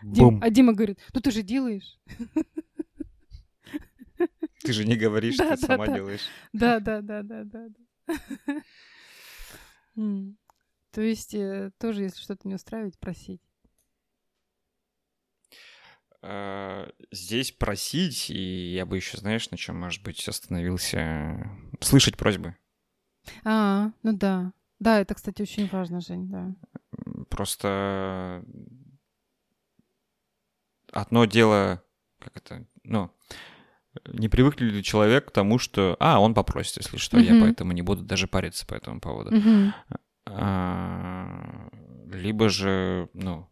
Дим, 0.02 0.40
а 0.42 0.50
Дима 0.50 0.72
говорит, 0.72 0.98
ну 1.12 1.20
ты 1.20 1.30
же 1.30 1.42
делаешь. 1.42 1.98
Ты 4.62 4.72
же 4.72 4.84
не 4.84 4.96
говоришь, 4.96 5.36
да, 5.36 5.54
ты 5.54 5.60
да, 5.62 5.66
сама 5.66 5.86
да. 5.86 5.94
делаешь. 5.94 6.28
Да, 6.52 6.80
да, 6.80 7.00
да, 7.00 7.22
да, 7.22 7.44
да. 7.44 7.68
То 10.90 11.00
есть 11.00 11.34
э, 11.34 11.70
тоже, 11.78 12.02
если 12.04 12.20
что-то 12.20 12.48
не 12.48 12.54
устраивает, 12.54 12.98
просить. 12.98 13.40
А, 16.20 16.90
здесь 17.12 17.52
просить, 17.52 18.30
и 18.30 18.72
я 18.72 18.86
бы 18.86 18.96
еще, 18.96 19.18
знаешь, 19.18 19.50
на 19.50 19.56
чем, 19.56 19.78
может 19.78 20.02
быть, 20.02 20.26
остановился, 20.26 21.50
слышать 21.80 22.16
просьбы. 22.16 22.56
А, 23.44 23.92
ну 24.02 24.12
да. 24.12 24.52
Да, 24.80 25.00
это, 25.00 25.14
кстати, 25.14 25.42
очень 25.42 25.68
важно, 25.68 26.00
Жень, 26.00 26.28
да. 26.28 26.54
Просто 27.28 28.44
одно 30.92 31.24
дело, 31.24 31.82
как 32.18 32.36
это, 32.36 32.66
ну, 32.84 33.10
не 34.06 34.28
привык 34.28 34.60
ли 34.60 34.82
человек 34.82 35.28
к 35.28 35.30
тому, 35.32 35.58
что, 35.58 35.96
а, 35.98 36.20
он 36.20 36.34
попросит, 36.34 36.76
если 36.76 36.96
что, 36.96 37.18
uh-huh. 37.18 37.34
я 37.34 37.40
поэтому 37.40 37.72
не 37.72 37.82
буду 37.82 38.02
даже 38.02 38.28
париться 38.28 38.66
по 38.66 38.74
этому 38.74 39.00
поводу. 39.00 39.36
Uh-huh. 39.36 39.72
А, 40.26 41.68
либо 42.06 42.48
же, 42.48 43.08
ну, 43.14 43.48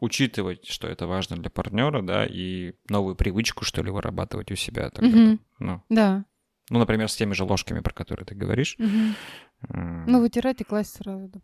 учитывать, 0.00 0.66
что 0.66 0.88
это 0.88 1.06
важно 1.06 1.36
для 1.36 1.50
партнера, 1.50 2.02
да, 2.02 2.26
и 2.26 2.74
новую 2.88 3.14
привычку, 3.14 3.64
что 3.64 3.82
ли, 3.82 3.90
вырабатывать 3.90 4.50
у 4.50 4.56
себя. 4.56 4.90
Тогда, 4.90 5.08
угу. 5.08 5.38
ну. 5.58 5.82
Да. 5.88 6.24
Ну, 6.70 6.78
например, 6.78 7.08
с 7.08 7.16
теми 7.16 7.32
же 7.32 7.44
ложками, 7.44 7.80
про 7.80 7.92
которые 7.92 8.26
ты 8.26 8.34
говоришь. 8.34 8.76
Угу. 8.78 9.76
Ну, 10.06 10.20
вытирать 10.20 10.60
и 10.60 10.64
класть 10.64 10.96
сразу. 10.96 11.28
Да. 11.28 11.40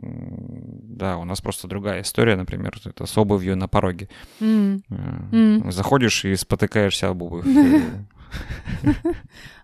Да, 0.00 1.16
у 1.16 1.24
нас 1.24 1.40
просто 1.40 1.66
другая 1.66 2.02
история, 2.02 2.36
например, 2.36 2.76
это 2.84 3.04
с 3.04 3.18
обувью 3.18 3.56
на 3.56 3.66
пороге. 3.66 4.08
Mm. 4.38 4.82
Mm. 4.88 5.72
Заходишь 5.72 6.24
и 6.24 6.36
спотыкаешься 6.36 7.08
об 7.08 7.22
обувь. 7.22 7.46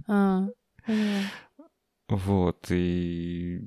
А, 0.07 0.49
вот, 2.11 2.67
и 2.71 3.63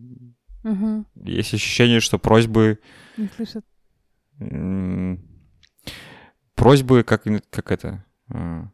есть 1.23 1.53
ощущение, 1.53 1.99
что 1.99 2.19
просьбы... 2.19 2.79
Не 3.17 3.27
слышат 3.35 3.65
просьбы, 6.55 7.03
как, 7.03 7.23
как 7.49 7.71
это... 7.71 8.05
А, 8.29 8.69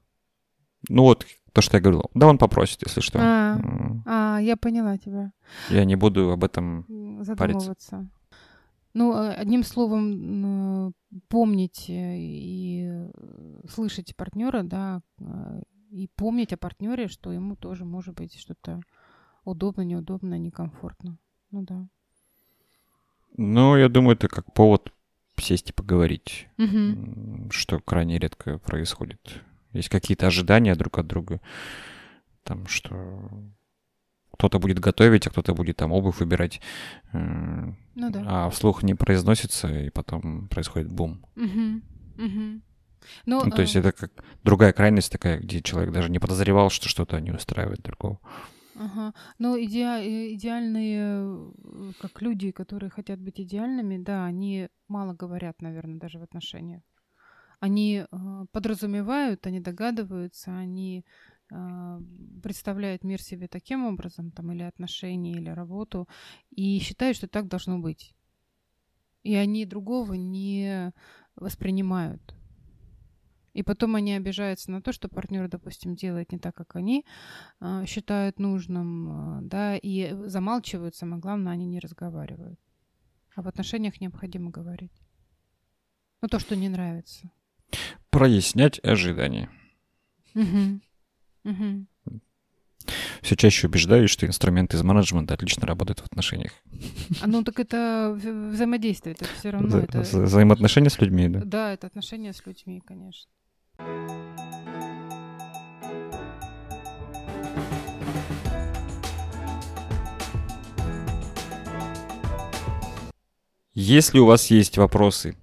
ну 0.89 1.03
вот, 1.03 1.25
то, 1.53 1.61
что 1.61 1.77
я 1.77 1.81
говорил. 1.81 2.09
Да, 2.13 2.27
он 2.27 2.37
попросит, 2.37 2.81
если 2.85 3.01
что. 3.01 3.19
А, 3.21 3.59
а 4.05 4.39
я 4.39 4.57
поняла 4.57 4.97
тебя. 4.97 5.31
Я 5.69 5.85
не 5.85 5.95
буду 5.95 6.31
об 6.31 6.43
этом 6.43 6.85
париться. 7.37 7.75
Ну, 8.95 9.13
э, 9.13 9.33
одним 9.33 9.63
словом, 9.63 10.93
помнить 11.27 11.89
э, 11.89 12.15
и 12.17 13.07
слышать 13.67 14.15
партнера, 14.15 14.61
да, 14.61 15.01
э, 15.19 15.61
и 15.89 16.07
помнить 16.15 16.53
о 16.53 16.57
партнере, 16.57 17.07
что 17.07 17.31
ему 17.31 17.55
тоже 17.55 17.85
может 17.85 18.13
быть 18.13 18.39
что-то 18.39 18.81
удобно, 19.45 19.81
неудобно, 19.81 20.37
некомфортно. 20.37 21.17
Ну 21.49 21.63
да. 21.63 21.87
Ну, 23.35 23.75
я 23.75 23.89
думаю, 23.89 24.15
это 24.15 24.27
как 24.27 24.53
повод 24.53 24.92
сесть 25.37 25.69
и 25.69 25.73
поговорить, 25.73 26.47
угу. 26.57 27.49
что 27.51 27.79
крайне 27.79 28.17
редко 28.17 28.57
происходит. 28.59 29.41
Есть 29.71 29.89
какие-то 29.89 30.27
ожидания 30.27 30.75
друг 30.75 30.99
от 30.99 31.07
друга, 31.07 31.41
там, 32.43 32.67
что 32.67 33.29
кто-то 34.33 34.59
будет 34.59 34.79
готовить, 34.79 35.27
а 35.27 35.29
кто-то 35.29 35.53
будет 35.53 35.77
там 35.77 35.91
обувь 35.91 36.19
выбирать, 36.19 36.61
э, 37.11 37.17
ну, 37.95 38.09
да. 38.11 38.23
а 38.25 38.49
вслух 38.49 38.83
не 38.83 38.95
произносится, 38.95 39.67
и 39.67 39.89
потом 39.89 40.47
происходит 40.47 40.91
бум. 40.91 41.25
Угу. 41.35 42.25
Угу. 42.25 42.61
Ну, 43.25 43.45
ну, 43.45 43.51
то 43.51 43.61
есть 43.61 43.75
это 43.75 43.91
как 43.91 44.11
другая 44.43 44.73
крайность 44.73 45.11
такая, 45.11 45.39
где 45.39 45.61
человек 45.61 45.93
даже 45.93 46.09
не 46.09 46.19
подозревал, 46.19 46.69
что 46.69 46.89
что-то 46.89 47.19
не 47.19 47.31
устраивает 47.31 47.81
другого. 47.81 48.19
Ага. 48.75 49.13
Но 49.39 49.57
иде- 49.57 50.01
э, 50.01 50.33
идеальные, 50.33 50.99
э, 50.99 51.93
как 51.99 52.21
люди, 52.21 52.51
которые 52.51 52.89
хотят 52.89 53.19
быть 53.19 53.39
идеальными, 53.39 53.97
да, 53.97 54.25
они 54.25 54.69
мало 54.87 55.13
говорят, 55.13 55.61
наверное, 55.61 55.99
даже 55.99 56.19
в 56.19 56.23
отношениях. 56.23 56.81
Они 57.59 58.03
э, 58.11 58.45
подразумевают, 58.51 59.47
они 59.47 59.59
догадываются, 59.59 60.57
они 60.57 61.05
э, 61.51 61.99
представляют 62.41 63.03
мир 63.03 63.21
себе 63.21 63.47
таким 63.47 63.85
образом, 63.85 64.31
там, 64.31 64.51
или 64.51 64.63
отношения, 64.63 65.33
или 65.33 65.49
работу, 65.49 66.07
и 66.51 66.79
считают, 66.79 67.17
что 67.17 67.27
так 67.27 67.47
должно 67.47 67.79
быть. 67.79 68.15
И 69.23 69.35
они 69.35 69.65
другого 69.65 70.13
не 70.13 70.91
воспринимают. 71.35 72.35
И 73.53 73.63
потом 73.63 73.95
они 73.95 74.13
обижаются 74.13 74.71
на 74.71 74.81
то, 74.81 74.91
что 74.91 75.07
партнер, 75.07 75.47
допустим, 75.47 75.95
делает 75.95 76.31
не 76.31 76.39
так, 76.39 76.55
как 76.55 76.75
они 76.75 77.05
э, 77.61 77.85
считают 77.87 78.39
нужным, 78.39 79.39
э, 79.39 79.41
да, 79.43 79.77
и 79.77 80.13
замалчивают, 80.27 80.95
самое 80.95 81.21
главное, 81.21 81.53
они 81.53 81.67
не 81.67 81.79
разговаривают. 81.79 82.59
А 83.35 83.41
в 83.41 83.47
отношениях 83.47 84.01
необходимо 84.01 84.49
говорить. 84.51 84.93
Ну, 86.21 86.27
то, 86.27 86.39
что 86.39 86.55
не 86.55 86.69
нравится. 86.69 87.29
Прояснять 88.09 88.79
ожидания. 88.83 89.49
Угу. 90.35 90.79
Угу. 91.43 91.85
Все 93.21 93.35
чаще 93.35 93.67
убеждаюсь, 93.67 94.09
что 94.09 94.25
инструмент 94.25 94.73
из 94.73 94.83
менеджмента 94.83 95.33
отлично 95.33 95.65
работает 95.65 95.99
в 95.99 96.05
отношениях. 96.05 96.51
А 97.21 97.27
ну 97.27 97.43
так 97.43 97.59
это 97.59 98.13
взаимодействие, 98.51 99.15
это 99.15 99.25
все 99.25 99.51
равно. 99.51 99.67
Вза- 99.69 99.83
это... 99.83 99.99
Взаимоотношения 100.01 100.89
с 100.89 100.99
людьми, 100.99 101.29
да? 101.29 101.41
Да, 101.45 101.73
это 101.73 101.87
отношения 101.87 102.33
с 102.33 102.45
людьми, 102.45 102.81
конечно. 102.85 103.31
Если 113.75 114.19
у 114.19 114.25
вас 114.25 114.51
есть 114.51 114.77
вопросы 114.77 115.35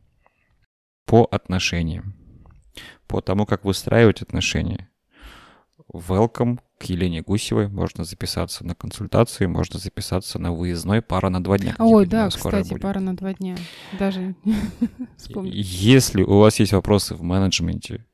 по 1.05 1.25
отношениям, 1.25 2.15
по 3.09 3.21
тому, 3.21 3.45
как 3.45 3.65
выстраивать 3.65 4.23
отношения, 4.23 4.89
welcome 5.93 6.61
к 6.79 6.85
Елене 6.85 7.23
Гусевой. 7.23 7.69
Можно 7.69 8.05
записаться 8.05 8.65
на 8.65 8.75
консультации, 8.75 9.47
можно 9.47 9.79
записаться 9.79 10.39
на 10.39 10.53
выездной 10.53 11.03
пара 11.03 11.29
на 11.29 11.43
два 11.43 11.59
дня. 11.59 11.75
Ой, 11.79 12.07
да, 12.07 12.29
кстати, 12.29 12.71
будет. 12.71 12.83
пара 12.83 13.01
на 13.01 13.17
два 13.17 13.35
дня. 13.35 13.57
Даже 13.99 14.35
Если 15.45 16.23
у 16.23 16.39
вас 16.39 16.61
есть 16.61 16.73
вопросы 16.73 17.15
в 17.15 17.23
менеджменте, 17.23 18.07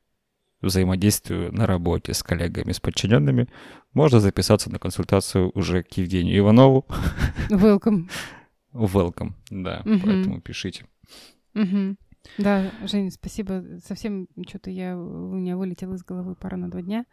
взаимодействию 0.61 1.53
на 1.53 1.67
работе 1.67 2.15
с 2.15 2.23
коллегами, 2.23 2.73
с 2.73 2.81
подчиненными, 2.81 3.49
можно 3.93 4.21
записаться 4.21 4.71
на 4.71 4.79
консультацию 4.79 5.51
уже 5.55 5.83
к 5.83 5.93
Евгению 5.93 6.39
Иванову. 6.39 6.87
Welcome. 7.51 8.09
Welcome, 8.73 9.33
да, 9.51 9.83
угу. 9.85 10.01
поэтому 10.05 10.41
пишите. 10.41 10.85
Угу. 11.55 11.97
Да, 12.39 12.71
Женя, 12.85 13.11
спасибо. 13.11 13.65
Совсем 13.85 14.29
что-то 14.47 14.71
я 14.71 14.99
у 14.99 15.35
меня 15.35 15.57
вылетел 15.57 15.95
из 15.95 16.05
головы 16.05 16.35
пара 16.35 16.57
на 16.57 16.71
два 16.71 16.83
дня. 16.83 17.07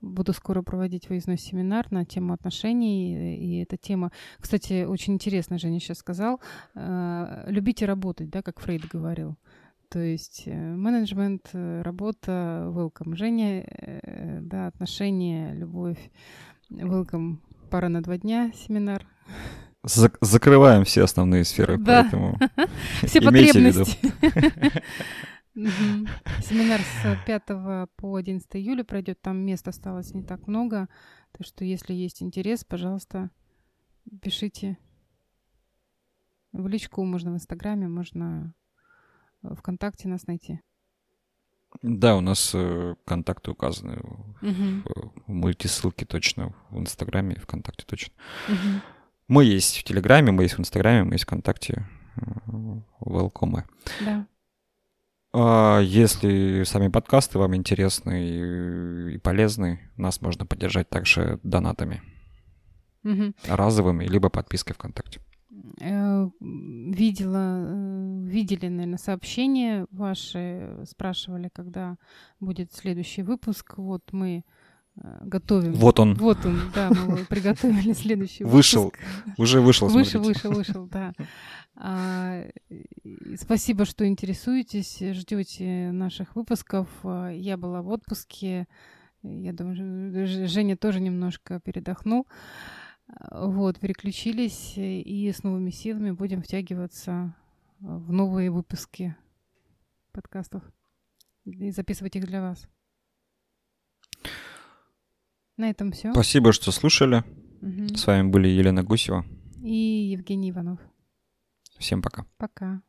Буду 0.00 0.32
скоро 0.32 0.62
проводить 0.62 1.08
выездной 1.08 1.36
семинар 1.36 1.86
на 1.90 2.04
тему 2.04 2.32
отношений. 2.32 3.36
И 3.36 3.62
эта 3.62 3.76
тема, 3.76 4.12
кстати, 4.38 4.84
очень 4.84 5.14
интересно, 5.14 5.58
Женя 5.58 5.78
сейчас 5.78 5.98
сказал. 5.98 6.40
Э, 6.74 7.44
любите 7.48 7.84
работать, 7.84 8.30
да, 8.30 8.42
как 8.42 8.60
Фрейд 8.60 8.86
говорил. 8.88 9.36
То 9.90 9.98
есть 9.98 10.44
э, 10.46 10.54
менеджмент, 10.54 11.50
э, 11.52 11.82
работа, 11.82 12.64
welcome. 12.68 13.16
Женя, 13.16 13.66
да, 14.40 14.68
отношения, 14.68 15.52
любовь, 15.52 15.98
welcome. 16.70 17.38
Пара 17.70 17.88
на 17.88 18.00
два 18.00 18.16
дня 18.16 18.52
семинар. 18.54 19.04
Зак- 19.84 20.16
закрываем 20.20 20.84
все 20.84 21.02
основные 21.02 21.44
сферы, 21.44 21.76
да. 21.76 22.02
поэтому 22.02 22.38
все 23.02 23.20
потребности. 23.20 23.98
Семинар 25.54 26.80
с 26.80 27.18
5 27.26 27.42
по 27.96 28.14
11 28.14 28.48
июля 28.56 28.84
пройдет. 28.84 29.20
Там 29.20 29.38
мест 29.38 29.66
осталось 29.66 30.14
не 30.14 30.22
так 30.22 30.46
много. 30.46 30.88
Так 31.32 31.44
что, 31.44 31.64
если 31.64 31.94
есть 31.94 32.22
интерес, 32.22 32.62
пожалуйста, 32.62 33.30
пишите 34.22 34.78
в 36.52 36.68
личку, 36.68 37.04
можно 37.04 37.32
в 37.32 37.34
Инстаграме, 37.34 37.88
можно 37.88 38.54
ВКонтакте 39.42 40.08
нас 40.08 40.26
найти. 40.26 40.60
Да, 41.82 42.16
у 42.16 42.20
нас 42.20 42.50
э, 42.54 42.94
контакты 43.04 43.52
указаны 43.52 43.98
угу. 43.98 44.82
в, 44.84 45.12
в 45.26 45.32
мультисылке 45.32 46.04
точно, 46.04 46.52
в 46.70 46.78
Инстаграме 46.78 47.36
и 47.36 47.38
ВКонтакте 47.38 47.84
точно. 47.86 48.12
Угу. 48.48 48.80
Мы 49.28 49.44
есть 49.44 49.78
в 49.78 49.84
Телеграме, 49.84 50.32
мы 50.32 50.42
есть 50.42 50.56
в 50.56 50.60
Инстаграме, 50.60 51.04
мы 51.04 51.14
есть 51.14 51.24
ВКонтакте. 51.24 51.88
Welcome. 53.00 53.62
Да. 54.04 54.26
А 55.32 55.78
если 55.78 56.64
сами 56.64 56.88
подкасты 56.88 57.38
вам 57.38 57.54
интересны 57.54 59.14
и 59.14 59.18
полезны, 59.18 59.88
нас 59.96 60.20
можно 60.20 60.44
поддержать 60.44 60.90
также 60.90 61.38
донатами. 61.44 62.02
Угу. 63.04 63.34
Разовыми, 63.46 64.04
либо 64.04 64.28
подпиской 64.28 64.74
ВКонтакте. 64.74 65.20
Видела, 66.40 67.64
э, 67.66 68.24
видели, 68.26 68.68
наверное, 68.68 68.98
сообщения 68.98 69.86
ваши, 69.90 70.84
спрашивали, 70.84 71.50
когда 71.52 71.96
будет 72.40 72.72
следующий 72.72 73.22
выпуск. 73.22 73.74
Вот 73.78 74.02
мы 74.12 74.44
Э, 75.02 75.18
готовим. 75.22 75.72
Вот 75.74 76.00
он. 76.00 76.14
Вот 76.14 76.44
он, 76.44 76.60
да, 76.74 76.90
мы 76.90 77.24
приготовили 77.24 77.92
следующий 77.92 78.44
Вышел, 78.44 78.84
выпуск. 78.84 79.02
уже 79.38 79.60
вышел, 79.60 79.88
Вышел, 79.88 80.22
вышел, 80.22 80.52
вышел, 80.52 80.86
да. 80.86 81.12
А, 81.76 82.44
спасибо, 83.36 83.84
что 83.84 84.06
интересуетесь, 84.06 84.98
ждете 84.98 85.90
наших 85.92 86.36
выпусков. 86.36 86.88
А, 87.04 87.30
я 87.30 87.56
была 87.56 87.82
в 87.82 87.88
отпуске. 87.88 88.66
Я 89.22 89.52
думаю, 89.52 90.26
Женя 90.48 90.76
тоже 90.76 91.00
немножко 91.00 91.60
передохнул. 91.60 92.26
Вот, 93.30 93.78
переключились 93.78 94.74
и 94.76 95.32
с 95.32 95.42
новыми 95.42 95.70
силами 95.70 96.10
будем 96.10 96.42
втягиваться 96.42 97.34
в 97.80 98.12
новые 98.12 98.50
выпуски 98.50 99.16
подкастов 100.12 100.62
и 101.44 101.70
записывать 101.70 102.16
их 102.16 102.26
для 102.26 102.42
вас. 102.42 102.68
На 105.56 105.70
этом 105.70 105.92
все. 105.92 106.12
Спасибо, 106.12 106.52
что 106.52 106.72
слушали. 106.72 107.24
Угу. 107.60 107.96
С 107.96 108.06
вами 108.06 108.28
были 108.28 108.48
Елена 108.48 108.82
Гусева 108.82 109.24
и 109.62 110.10
Евгений 110.12 110.50
Иванов. 110.50 110.80
Всем 111.78 112.02
пока. 112.02 112.26
Пока. 112.38 112.82